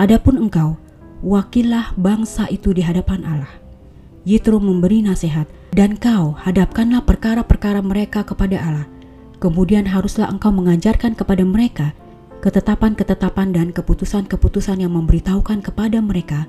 Adapun 0.00 0.48
engkau, 0.48 0.80
wakillah 1.20 1.92
bangsa 2.00 2.48
itu 2.48 2.72
di 2.72 2.80
hadapan 2.80 3.20
Allah. 3.28 3.52
Yitro 4.24 4.56
memberi 4.56 5.04
nasihat, 5.04 5.44
dan 5.76 6.00
kau 6.00 6.32
hadapkanlah 6.40 7.04
perkara-perkara 7.04 7.84
mereka 7.84 8.24
kepada 8.24 8.56
Allah. 8.64 8.88
Kemudian 9.44 9.84
haruslah 9.84 10.32
engkau 10.32 10.48
mengajarkan 10.56 11.12
kepada 11.12 11.44
mereka 11.44 11.92
ketetapan-ketetapan 12.44 13.52
dan 13.52 13.68
keputusan-keputusan 13.72 14.84
yang 14.84 14.92
memberitahukan 14.94 15.64
kepada 15.64 15.98
mereka 16.00 16.46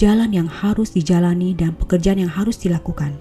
jalan 0.00 0.32
yang 0.32 0.48
harus 0.48 0.96
dijalani 0.96 1.52
dan 1.52 1.76
pekerjaan 1.76 2.24
yang 2.24 2.32
harus 2.32 2.56
dilakukan. 2.56 3.16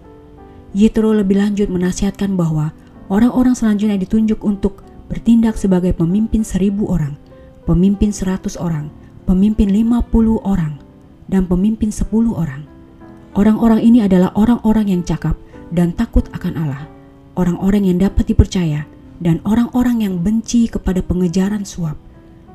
Yitro 0.72 1.12
lebih 1.12 1.42
lanjut 1.42 1.68
menasihatkan 1.68 2.38
bahwa 2.38 2.72
orang-orang 3.10 3.58
selanjutnya 3.58 3.98
ditunjuk 3.98 4.40
untuk 4.46 4.86
bertindak 5.10 5.58
sebagai 5.58 5.98
pemimpin 5.98 6.46
seribu 6.46 6.88
orang, 6.88 7.18
pemimpin 7.66 8.14
seratus 8.14 8.56
orang, 8.56 8.94
pemimpin 9.26 9.74
lima 9.74 10.06
puluh 10.06 10.38
orang, 10.46 10.78
dan 11.26 11.50
pemimpin 11.50 11.90
sepuluh 11.90 12.38
orang. 12.38 12.64
Orang-orang 13.34 13.82
ini 13.82 14.06
adalah 14.06 14.30
orang-orang 14.38 14.94
yang 14.94 15.02
cakap 15.02 15.34
dan 15.74 15.94
takut 15.94 16.26
akan 16.34 16.54
Allah, 16.58 16.84
orang-orang 17.34 17.90
yang 17.90 17.98
dapat 17.98 18.30
dipercaya, 18.30 18.86
dan 19.20 19.42
orang-orang 19.46 20.06
yang 20.06 20.22
benci 20.22 20.70
kepada 20.70 21.02
pengejaran 21.02 21.66
suap. 21.66 21.98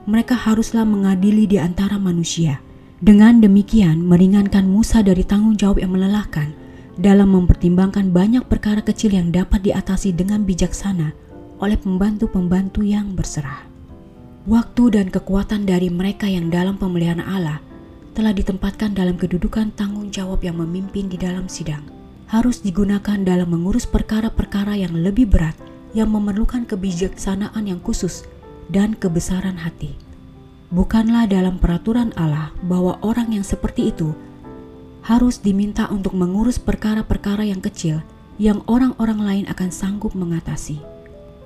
Mereka 0.04 0.36
haruslah 0.36 0.84
mengadili 0.84 1.48
di 1.48 1.56
antara 1.56 1.96
manusia. 1.96 2.60
Dengan 3.00 3.40
demikian, 3.40 4.04
meringankan 4.04 4.68
Musa 4.68 5.00
dari 5.00 5.24
tanggung 5.24 5.56
jawab 5.56 5.80
yang 5.80 5.96
melelahkan 5.96 6.52
dalam 7.00 7.32
mempertimbangkan 7.32 8.12
banyak 8.12 8.44
perkara 8.46 8.84
kecil 8.84 9.16
yang 9.16 9.32
dapat 9.32 9.64
diatasi 9.64 10.14
dengan 10.14 10.44
bijaksana 10.44 11.16
oleh 11.58 11.80
pembantu-pembantu 11.80 12.84
yang 12.84 13.16
berserah. 13.16 13.64
Waktu 14.44 15.00
dan 15.00 15.06
kekuatan 15.08 15.64
dari 15.64 15.88
mereka 15.88 16.28
yang 16.28 16.52
dalam 16.52 16.76
pemeliharaan 16.76 17.24
Allah 17.24 17.58
telah 18.12 18.36
ditempatkan 18.36 18.92
dalam 18.92 19.16
kedudukan 19.16 19.72
tanggung 19.72 20.12
jawab 20.12 20.44
yang 20.44 20.60
memimpin 20.60 21.08
di 21.08 21.16
dalam 21.16 21.48
sidang, 21.48 21.82
harus 22.28 22.60
digunakan 22.60 23.16
dalam 23.24 23.48
mengurus 23.48 23.88
perkara-perkara 23.88 24.76
yang 24.76 24.92
lebih 24.94 25.32
berat 25.32 25.56
yang 25.96 26.12
memerlukan 26.12 26.68
kebijaksanaan 26.68 27.64
yang 27.64 27.80
khusus 27.80 28.28
dan 28.68 28.96
kebesaran 28.96 29.60
hati. 29.60 29.96
Bukanlah 30.74 31.30
dalam 31.30 31.60
peraturan 31.62 32.10
Allah 32.18 32.50
bahwa 32.64 32.98
orang 33.04 33.36
yang 33.36 33.46
seperti 33.46 33.94
itu 33.94 34.16
harus 35.04 35.38
diminta 35.38 35.86
untuk 35.92 36.16
mengurus 36.16 36.56
perkara-perkara 36.56 37.44
yang 37.44 37.60
kecil 37.60 38.00
yang 38.40 38.64
orang-orang 38.66 39.20
lain 39.20 39.44
akan 39.46 39.70
sanggup 39.70 40.16
mengatasi. 40.16 40.80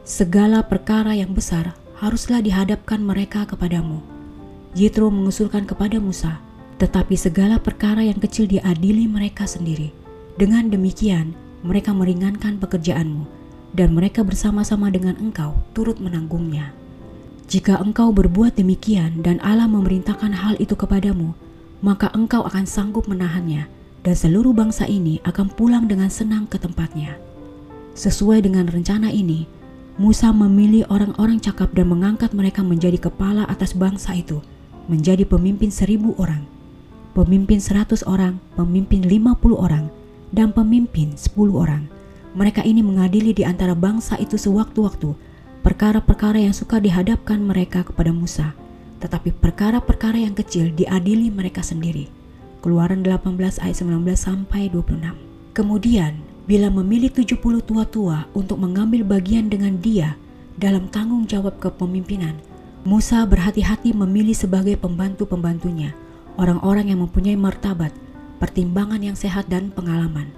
Segala 0.08 0.64
perkara 0.64 1.12
yang 1.12 1.36
besar 1.36 1.76
haruslah 2.00 2.40
dihadapkan 2.40 3.02
mereka 3.02 3.44
kepadamu. 3.44 4.00
Yitro 4.72 5.10
mengusulkan 5.10 5.66
kepada 5.66 5.98
Musa, 5.98 6.40
tetapi 6.78 7.18
segala 7.18 7.58
perkara 7.58 8.06
yang 8.06 8.22
kecil 8.22 8.46
diadili 8.46 9.10
mereka 9.10 9.44
sendiri. 9.44 9.90
Dengan 10.38 10.70
demikian, 10.70 11.34
mereka 11.66 11.90
meringankan 11.90 12.62
pekerjaanmu, 12.62 13.26
dan 13.74 13.92
mereka 13.92 14.22
bersama-sama 14.22 14.88
dengan 14.88 15.18
engkau 15.18 15.58
turut 15.74 15.98
menanggungnya. 15.98 16.77
Jika 17.48 17.80
engkau 17.80 18.12
berbuat 18.12 18.60
demikian 18.60 19.24
dan 19.24 19.40
Allah 19.40 19.64
memerintahkan 19.64 20.36
hal 20.36 20.54
itu 20.60 20.76
kepadamu, 20.76 21.32
maka 21.80 22.12
engkau 22.12 22.44
akan 22.44 22.68
sanggup 22.68 23.08
menahannya, 23.08 23.64
dan 24.04 24.14
seluruh 24.14 24.52
bangsa 24.52 24.84
ini 24.84 25.24
akan 25.24 25.48
pulang 25.56 25.88
dengan 25.88 26.12
senang 26.12 26.44
ke 26.44 26.60
tempatnya. 26.60 27.16
Sesuai 27.96 28.44
dengan 28.44 28.68
rencana 28.68 29.08
ini, 29.08 29.48
Musa 29.96 30.30
memilih 30.30 30.84
orang-orang 30.92 31.40
cakap 31.40 31.72
dan 31.72 31.88
mengangkat 31.88 32.36
mereka 32.36 32.60
menjadi 32.60 33.10
kepala 33.10 33.48
atas 33.48 33.72
bangsa 33.72 34.12
itu, 34.14 34.44
menjadi 34.86 35.24
pemimpin 35.24 35.72
seribu 35.72 36.12
orang 36.20 36.44
pemimpin 37.18 37.58
100 37.58 38.06
orang, 38.06 38.38
pemimpin 38.54 39.02
50 39.02 39.58
orang, 39.58 39.90
dan 40.30 40.54
pemimpin 40.54 41.18
10 41.18 41.50
orang. 41.58 41.90
Mereka 42.38 42.62
ini 42.62 42.78
mengadili 42.78 43.34
di 43.34 43.42
antara 43.42 43.74
bangsa 43.74 44.14
itu 44.22 44.38
sewaktu-waktu 44.38 45.18
perkara-perkara 45.62 46.42
yang 46.42 46.54
suka 46.54 46.78
dihadapkan 46.78 47.38
mereka 47.42 47.86
kepada 47.86 48.14
Musa, 48.14 48.54
tetapi 49.02 49.34
perkara-perkara 49.36 50.18
yang 50.18 50.34
kecil 50.34 50.70
diadili 50.74 51.30
mereka 51.30 51.62
sendiri. 51.62 52.10
Keluaran 52.64 53.06
18 53.06 53.62
ayat 53.62 53.76
19 53.78 54.18
sampai 54.18 54.66
26. 54.70 55.14
Kemudian, 55.54 56.18
bila 56.48 56.72
memilih 56.72 57.12
70 57.12 57.38
tua-tua 57.62 58.26
untuk 58.34 58.58
mengambil 58.58 59.04
bagian 59.06 59.46
dengan 59.46 59.78
dia 59.78 60.18
dalam 60.58 60.90
tanggung 60.90 61.28
jawab 61.28 61.60
kepemimpinan, 61.62 62.34
Musa 62.86 63.22
berhati-hati 63.26 63.92
memilih 63.92 64.34
sebagai 64.34 64.78
pembantu-pembantunya 64.80 65.92
orang-orang 66.38 66.94
yang 66.94 67.02
mempunyai 67.02 67.34
martabat, 67.34 67.90
pertimbangan 68.38 69.02
yang 69.02 69.18
sehat 69.18 69.50
dan 69.50 69.74
pengalaman. 69.74 70.30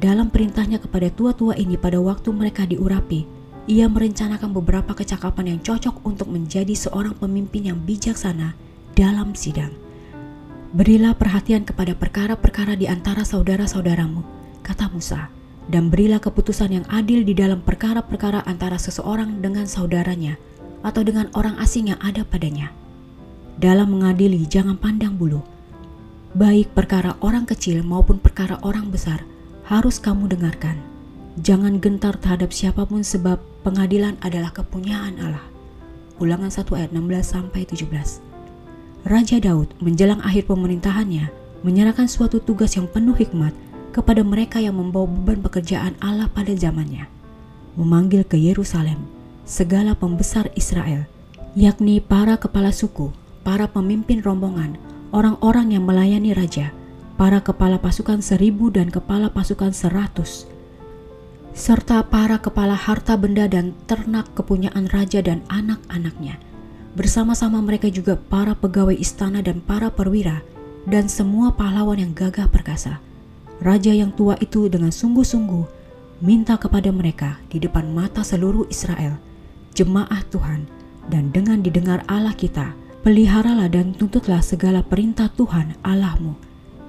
Dalam 0.00 0.32
perintahnya 0.32 0.80
kepada 0.80 1.12
tua-tua 1.12 1.54
ini 1.54 1.78
pada 1.78 2.00
waktu 2.00 2.32
mereka 2.32 2.66
diurapi, 2.66 3.28
ia 3.64 3.88
merencanakan 3.88 4.52
beberapa 4.52 4.92
kecakapan 4.92 5.56
yang 5.56 5.60
cocok 5.64 6.04
untuk 6.04 6.28
menjadi 6.28 6.76
seorang 6.76 7.16
pemimpin 7.16 7.72
yang 7.72 7.78
bijaksana 7.80 8.52
dalam 8.92 9.32
sidang. 9.32 9.72
Berilah 10.74 11.14
perhatian 11.16 11.64
kepada 11.64 11.94
perkara-perkara 11.96 12.74
di 12.76 12.90
antara 12.90 13.22
saudara-saudaramu, 13.22 14.20
kata 14.60 14.90
Musa, 14.90 15.30
dan 15.70 15.88
berilah 15.88 16.20
keputusan 16.20 16.82
yang 16.82 16.86
adil 16.92 17.24
di 17.24 17.32
dalam 17.32 17.64
perkara-perkara 17.64 18.44
antara 18.44 18.76
seseorang 18.76 19.40
dengan 19.40 19.64
saudaranya 19.64 20.36
atau 20.84 21.00
dengan 21.00 21.32
orang 21.32 21.56
asing 21.56 21.88
yang 21.94 22.00
ada 22.04 22.26
padanya. 22.26 22.68
Dalam 23.56 23.96
mengadili 23.96 24.44
jangan 24.44 24.76
pandang 24.76 25.16
bulu. 25.16 25.40
Baik 26.34 26.74
perkara 26.74 27.14
orang 27.22 27.46
kecil 27.46 27.86
maupun 27.86 28.18
perkara 28.18 28.58
orang 28.66 28.90
besar 28.90 29.22
harus 29.70 30.02
kamu 30.02 30.26
dengarkan. 30.26 30.93
Jangan 31.34 31.82
gentar 31.82 32.14
terhadap 32.22 32.54
siapa 32.54 32.86
pun 32.86 33.02
sebab 33.02 33.42
pengadilan 33.66 34.14
adalah 34.22 34.54
kepunyaan 34.54 35.18
Allah. 35.18 35.42
Ulangan 36.22 36.46
1 36.46 36.62
ayat 36.78 36.90
16 36.94 37.26
sampai 37.26 37.66
17. 37.66 38.22
Raja 39.02 39.36
Daud 39.42 39.74
menjelang 39.82 40.22
akhir 40.22 40.46
pemerintahannya 40.46 41.26
menyerahkan 41.66 42.06
suatu 42.06 42.38
tugas 42.38 42.78
yang 42.78 42.86
penuh 42.86 43.18
hikmat 43.18 43.50
kepada 43.90 44.22
mereka 44.22 44.62
yang 44.62 44.78
membawa 44.78 45.10
beban 45.10 45.42
pekerjaan 45.42 45.98
Allah 45.98 46.30
pada 46.30 46.54
zamannya. 46.54 47.10
Memanggil 47.74 48.22
ke 48.22 48.38
Yerusalem 48.38 49.02
segala 49.42 49.98
pembesar 49.98 50.54
Israel, 50.54 51.10
yakni 51.58 51.98
para 51.98 52.38
kepala 52.38 52.70
suku, 52.70 53.10
para 53.42 53.66
pemimpin 53.66 54.22
rombongan, 54.22 54.78
orang-orang 55.10 55.74
yang 55.74 55.82
melayani 55.82 56.30
raja, 56.30 56.70
para 57.18 57.42
kepala 57.42 57.82
pasukan 57.82 58.22
seribu 58.22 58.70
dan 58.70 58.86
kepala 58.86 59.34
pasukan 59.34 59.74
seratus, 59.74 60.46
serta 61.54 62.02
para 62.02 62.42
kepala 62.42 62.74
harta 62.74 63.14
benda 63.14 63.46
dan 63.46 63.78
ternak 63.86 64.26
kepunyaan 64.34 64.90
raja 64.90 65.22
dan 65.22 65.46
anak-anaknya. 65.46 66.42
Bersama-sama 66.98 67.62
mereka 67.62 67.86
juga 67.86 68.18
para 68.18 68.58
pegawai 68.58 68.98
istana 68.98 69.38
dan 69.38 69.62
para 69.62 69.86
perwira, 69.94 70.42
dan 70.90 71.06
semua 71.06 71.54
pahlawan 71.54 72.02
yang 72.02 72.10
gagah 72.10 72.50
perkasa. 72.50 72.98
Raja 73.62 73.94
yang 73.94 74.10
tua 74.10 74.34
itu 74.42 74.66
dengan 74.66 74.90
sungguh-sungguh 74.90 75.86
minta 76.18 76.58
kepada 76.58 76.90
mereka 76.90 77.38
di 77.46 77.62
depan 77.62 77.86
mata 77.94 78.26
seluruh 78.26 78.66
Israel, 78.66 79.14
jemaah 79.78 80.26
Tuhan, 80.34 80.66
dan 81.06 81.30
dengan 81.30 81.62
didengar 81.62 82.02
Allah 82.10 82.34
kita, 82.34 82.74
Peliharalah 83.04 83.68
dan 83.68 83.92
tuntutlah 83.92 84.40
segala 84.40 84.80
perintah 84.80 85.28
Tuhan 85.28 85.76
Allahmu. 85.84 86.40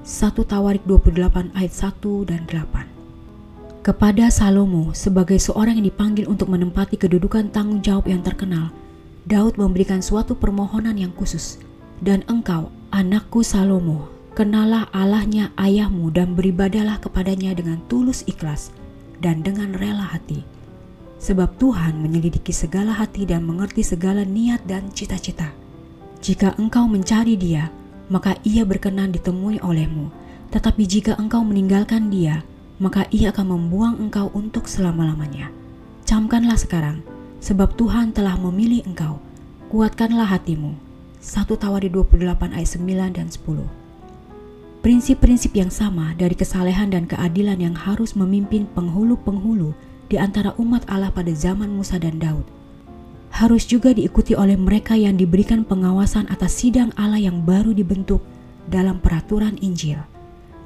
1 0.07 0.31
Tawarik 0.47 0.87
28 0.87 1.51
ayat 1.51 1.73
1 1.75 2.31
dan 2.31 2.47
8 2.47 2.94
Kepada 3.85 4.33
Salomo 4.33 4.97
sebagai 4.97 5.37
seorang 5.37 5.77
yang 5.77 5.85
dipanggil 5.85 6.25
untuk 6.25 6.49
menempati 6.49 6.97
kedudukan 6.97 7.53
tanggung 7.53 7.85
jawab 7.85 8.09
yang 8.09 8.25
terkenal, 8.25 8.73
Daud 9.29 9.61
memberikan 9.61 10.01
suatu 10.01 10.33
permohonan 10.33 10.97
yang 10.97 11.13
khusus. 11.13 11.61
Dan 12.01 12.25
engkau, 12.25 12.73
anakku 12.89 13.45
Salomo, 13.45 14.09
kenalah 14.33 14.89
Allahnya 14.89 15.53
ayahmu 15.61 16.09
dan 16.09 16.33
beribadalah 16.33 16.97
kepadanya 16.97 17.53
dengan 17.53 17.77
tulus 17.85 18.25
ikhlas 18.25 18.73
dan 19.21 19.45
dengan 19.45 19.77
rela 19.77 20.17
hati. 20.17 20.41
Sebab 21.21 21.61
Tuhan 21.61 22.01
menyelidiki 22.01 22.57
segala 22.57 22.89
hati 22.89 23.29
dan 23.29 23.45
mengerti 23.45 23.85
segala 23.85 24.25
niat 24.25 24.65
dan 24.65 24.89
cita-cita. 24.97 25.53
Jika 26.25 26.57
engkau 26.57 26.89
mencari 26.89 27.37
dia, 27.37 27.69
maka 28.09 28.33
ia 28.41 28.65
berkenan 28.65 29.13
ditemui 29.13 29.61
olehmu. 29.61 30.09
Tetapi 30.49 30.89
jika 30.89 31.21
engkau 31.21 31.45
meninggalkan 31.45 32.09
dia, 32.09 32.41
maka 32.77 33.07
ia 33.11 33.31
akan 33.31 33.55
membuang 33.55 33.95
engkau 34.01 34.31
untuk 34.35 34.67
selama-lamanya. 34.67 35.51
Camkanlah 36.05 36.59
sekarang, 36.59 37.01
sebab 37.39 37.73
Tuhan 37.79 38.11
telah 38.11 38.37
memilih 38.37 38.83
engkau. 38.85 39.21
Kuatkanlah 39.71 40.29
hatimu. 40.29 40.77
1 41.23 41.49
Tawari 41.57 41.89
28 41.89 42.53
ayat 42.53 42.69
9 42.69 43.17
dan 43.17 43.27
10. 43.31 43.65
Prinsip-prinsip 44.85 45.57
yang 45.57 45.73
sama 45.73 46.13
dari 46.13 46.37
kesalehan 46.37 46.93
dan 46.93 47.09
keadilan 47.09 47.57
yang 47.57 47.73
harus 47.73 48.13
memimpin 48.13 48.69
penghulu-penghulu 48.77 49.73
di 50.05 50.21
antara 50.21 50.53
umat 50.61 50.85
Allah 50.85 51.09
pada 51.09 51.33
zaman 51.33 51.73
Musa 51.73 51.97
dan 51.97 52.21
Daud 52.21 52.45
harus 53.35 53.67
juga 53.67 53.91
diikuti 53.91 54.31
oleh 54.31 54.55
mereka 54.55 54.95
yang 54.95 55.19
diberikan 55.19 55.67
pengawasan 55.67 56.23
atas 56.31 56.55
sidang 56.55 56.95
Allah 56.95 57.19
yang 57.19 57.43
baru 57.43 57.75
dibentuk 57.75 58.23
dalam 58.71 59.03
peraturan 59.03 59.59
Injil, 59.59 59.99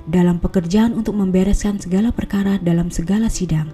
dalam 0.10 0.42
pekerjaan 0.42 0.98
untuk 0.98 1.16
membereskan 1.16 1.78
segala 1.78 2.10
perkara 2.10 2.58
dalam 2.60 2.90
segala 2.90 3.30
sidang, 3.30 3.70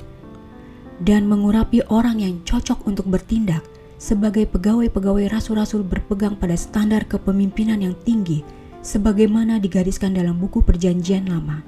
dan 1.02 1.26
mengurapi 1.26 1.82
orang 1.88 2.20
yang 2.20 2.44
cocok 2.44 2.84
untuk 2.86 3.08
bertindak 3.08 3.64
sebagai 3.96 4.44
pegawai-pegawai 4.52 5.32
rasul-rasul 5.32 5.82
berpegang 5.88 6.36
pada 6.36 6.60
standar 6.60 7.08
kepemimpinan 7.08 7.80
yang 7.80 7.96
tinggi 8.04 8.44
sebagaimana 8.84 9.58
digariskan 9.58 10.14
dalam 10.14 10.38
buku 10.38 10.62
perjanjian 10.62 11.26
lama. 11.32 11.64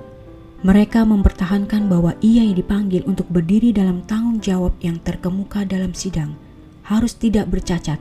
Mereka 0.62 1.08
mempertahankan 1.08 1.88
bahwa 1.88 2.14
ia 2.20 2.44
yang 2.44 2.58
dipanggil 2.58 3.08
untuk 3.08 3.26
berdiri 3.32 3.72
dalam 3.72 4.04
tanggung 4.04 4.44
jawab 4.44 4.76
yang 4.84 5.00
terkemuka 5.00 5.64
dalam 5.64 5.96
sidang– 5.96 6.36
harus 6.88 7.12
tidak 7.20 7.52
bercacat, 7.52 8.00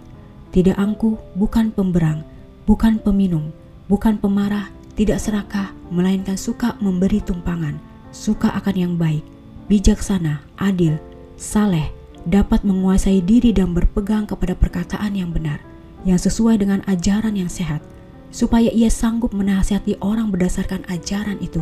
tidak 0.55 0.79
angkuh, 0.79 1.19
bukan 1.35 1.75
pemberang, 1.75 2.23
bukan 2.71 3.03
peminum, 3.03 3.51
bukan 3.91 4.15
pemarah, 4.15 4.71
tidak 4.97 5.21
serakah, 5.21 5.77
melainkan 5.93 6.41
suka 6.41 6.73
memberi 6.81 7.21
tumpangan, 7.21 7.77
suka 8.17 8.49
akan 8.57 8.75
yang 8.75 8.95
baik, 8.97 9.21
bijaksana, 9.69 10.41
adil, 10.57 10.97
saleh, 11.37 11.93
dapat 12.25 12.65
menguasai 12.65 13.21
diri 13.21 13.53
dan 13.53 13.77
berpegang 13.77 14.25
kepada 14.25 14.57
perkataan 14.57 15.13
yang 15.13 15.31
benar, 15.31 15.61
yang 16.09 16.17
sesuai 16.17 16.65
dengan 16.65 16.81
ajaran 16.89 17.37
yang 17.37 17.53
sehat, 17.53 17.85
supaya 18.33 18.73
ia 18.73 18.89
sanggup 18.89 19.37
menasihati 19.37 20.01
orang 20.01 20.33
berdasarkan 20.33 20.83
ajaran 20.89 21.37
itu 21.45 21.61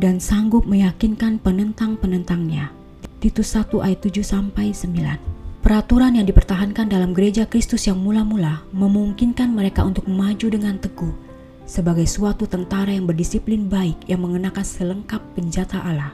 dan 0.00 0.18
sanggup 0.18 0.64
meyakinkan 0.64 1.38
penentang-penentangnya. 1.38 2.72
Titus 3.20 3.54
1 3.54 3.70
ayat 3.84 4.00
7 4.02 4.24
sampai 4.24 4.72
9. 4.74 5.62
Peraturan 5.64 6.16
yang 6.16 6.26
dipertahankan 6.28 6.92
dalam 6.92 7.16
gereja 7.16 7.48
Kristus 7.48 7.88
yang 7.88 7.96
mula-mula 7.96 8.64
memungkinkan 8.72 9.48
mereka 9.48 9.80
untuk 9.84 10.04
maju 10.04 10.46
dengan 10.48 10.76
teguh 10.76 11.33
sebagai 11.64 12.04
suatu 12.04 12.44
tentara 12.44 12.92
yang 12.92 13.08
berdisiplin 13.08 13.68
baik 13.68 14.08
yang 14.08 14.20
mengenakan 14.24 14.64
selengkap 14.64 15.20
penjata 15.32 15.80
Allah. 15.80 16.12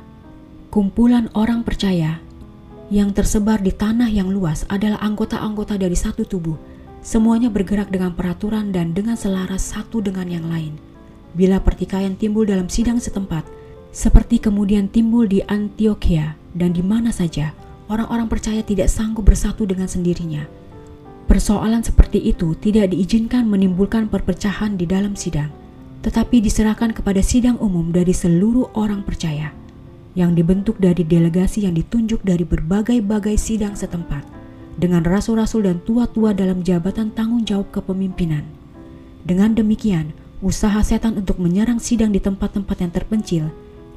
Kumpulan 0.71 1.27
orang 1.35 1.67
percaya 1.67 2.23
yang 2.91 3.15
tersebar 3.15 3.63
di 3.63 3.71
tanah 3.71 4.11
yang 4.11 4.31
luas 4.31 4.67
adalah 4.67 4.99
anggota-anggota 5.03 5.79
dari 5.79 5.95
satu 5.95 6.27
tubuh. 6.27 6.59
Semuanya 7.01 7.49
bergerak 7.49 7.89
dengan 7.89 8.13
peraturan 8.13 8.75
dan 8.75 8.93
dengan 8.93 9.17
selaras 9.17 9.73
satu 9.73 10.03
dengan 10.05 10.27
yang 10.27 10.47
lain. 10.47 10.77
Bila 11.33 11.63
pertikaian 11.63 12.19
timbul 12.19 12.45
dalam 12.45 12.67
sidang 12.67 12.99
setempat, 12.99 13.47
seperti 13.95 14.43
kemudian 14.43 14.91
timbul 14.91 15.27
di 15.27 15.43
Antioquia 15.47 16.35
dan 16.53 16.75
di 16.75 16.83
mana 16.83 17.15
saja, 17.15 17.55
orang-orang 17.91 18.27
percaya 18.27 18.63
tidak 18.63 18.91
sanggup 18.91 19.27
bersatu 19.27 19.67
dengan 19.67 19.87
sendirinya. 19.87 20.60
Persoalan 21.31 21.87
seperti 21.87 22.19
itu 22.27 22.59
tidak 22.59 22.91
diizinkan 22.91 23.47
menimbulkan 23.47 24.11
perpecahan 24.11 24.75
di 24.75 24.83
dalam 24.83 25.15
sidang, 25.15 25.47
tetapi 26.03 26.43
diserahkan 26.43 26.91
kepada 26.91 27.23
sidang 27.23 27.55
umum 27.63 27.95
dari 27.95 28.11
seluruh 28.11 28.75
orang 28.75 29.07
percaya 29.07 29.55
yang 30.19 30.35
dibentuk 30.35 30.83
dari 30.83 31.07
delegasi 31.07 31.71
yang 31.71 31.79
ditunjuk 31.79 32.27
dari 32.27 32.43
berbagai-bagai 32.43 33.39
sidang 33.39 33.79
setempat 33.79 34.27
dengan 34.75 35.07
rasul-rasul 35.07 35.71
dan 35.71 35.79
tua-tua 35.87 36.35
dalam 36.35 36.67
jabatan 36.67 37.15
tanggung 37.15 37.47
jawab 37.47 37.71
kepemimpinan. 37.71 38.43
Dengan 39.23 39.55
demikian, 39.55 40.11
usaha 40.43 40.83
setan 40.83 41.15
untuk 41.15 41.39
menyerang 41.39 41.79
sidang 41.79 42.11
di 42.11 42.19
tempat-tempat 42.19 42.77
yang 42.83 42.91
terpencil 42.91 43.45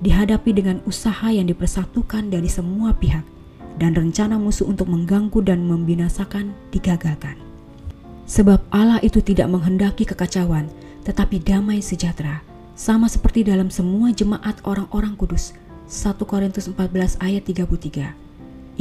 dihadapi 0.05 0.53
dengan 0.53 0.85
usaha 0.85 1.33
yang 1.33 1.49
dipersatukan 1.49 2.29
dari 2.29 2.45
semua 2.45 2.93
pihak 2.93 3.25
dan 3.77 3.97
rencana 3.97 4.37
musuh 4.37 4.69
untuk 4.69 4.89
mengganggu 4.89 5.39
dan 5.41 5.65
membinasakan 5.65 6.53
digagalkan. 6.69 7.39
Sebab 8.29 8.63
Allah 8.71 9.03
itu 9.03 9.19
tidak 9.19 9.51
menghendaki 9.51 10.07
kekacauan, 10.07 10.71
tetapi 11.03 11.43
damai 11.43 11.83
sejahtera, 11.83 12.41
sama 12.73 13.11
seperti 13.11 13.45
dalam 13.45 13.67
semua 13.69 14.09
jemaat 14.15 14.57
orang-orang 14.63 15.13
kudus. 15.19 15.53
1 15.91 16.17
Korintus 16.23 16.71
14 16.71 17.19
ayat 17.19 17.43
33. 17.45 18.15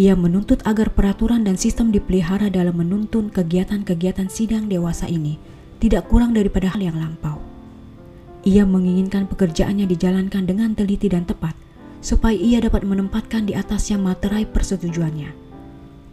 Ia 0.01 0.15
menuntut 0.17 0.65
agar 0.65 0.89
peraturan 0.97 1.45
dan 1.45 1.61
sistem 1.61 1.93
dipelihara 1.93 2.49
dalam 2.49 2.81
menuntun 2.81 3.29
kegiatan-kegiatan 3.29 4.33
sidang 4.33 4.65
dewasa 4.65 5.05
ini 5.05 5.37
tidak 5.83 6.07
kurang 6.09 6.33
daripada 6.33 6.71
hal 6.71 6.81
yang 6.81 6.95
lampau. 6.95 7.43
Ia 8.47 8.63
menginginkan 8.63 9.27
pekerjaannya 9.27 9.85
dijalankan 9.91 10.47
dengan 10.47 10.79
teliti 10.79 11.11
dan 11.11 11.27
tepat, 11.27 11.59
supaya 12.03 12.35
ia 12.35 12.59
dapat 12.59 12.83
menempatkan 12.83 13.47
di 13.47 13.55
atasnya 13.55 13.97
materai 13.97 14.45
persetujuannya. 14.45 15.31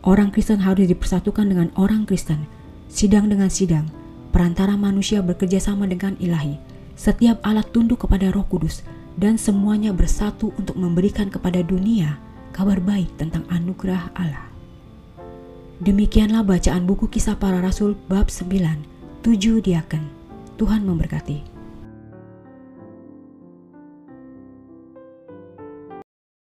Orang 0.05 0.31
Kristen 0.31 0.63
harus 0.63 0.87
dipersatukan 0.87 1.49
dengan 1.49 1.73
orang 1.75 2.07
Kristen, 2.07 2.47
sidang 2.87 3.27
dengan 3.27 3.51
sidang, 3.51 3.91
perantara 4.31 4.79
manusia 4.79 5.19
bekerja 5.19 5.59
sama 5.59 5.89
dengan 5.89 6.15
ilahi. 6.21 6.55
Setiap 6.95 7.43
alat 7.43 7.67
tunduk 7.75 8.07
kepada 8.07 8.31
Roh 8.31 8.47
Kudus 8.47 8.85
dan 9.19 9.35
semuanya 9.35 9.91
bersatu 9.91 10.55
untuk 10.55 10.79
memberikan 10.79 11.27
kepada 11.27 11.59
dunia 11.59 12.15
kabar 12.55 12.79
baik 12.79 13.11
tentang 13.19 13.43
anugerah 13.51 14.11
Allah. 14.15 14.47
Demikianlah 15.79 16.43
bacaan 16.43 16.83
buku 16.83 17.07
kisah 17.07 17.39
para 17.39 17.63
rasul 17.63 17.95
bab 18.11 18.27
9, 18.27 19.23
7 19.23 19.63
diaken. 19.63 20.03
Tuhan 20.59 20.83
memberkati. 20.83 21.58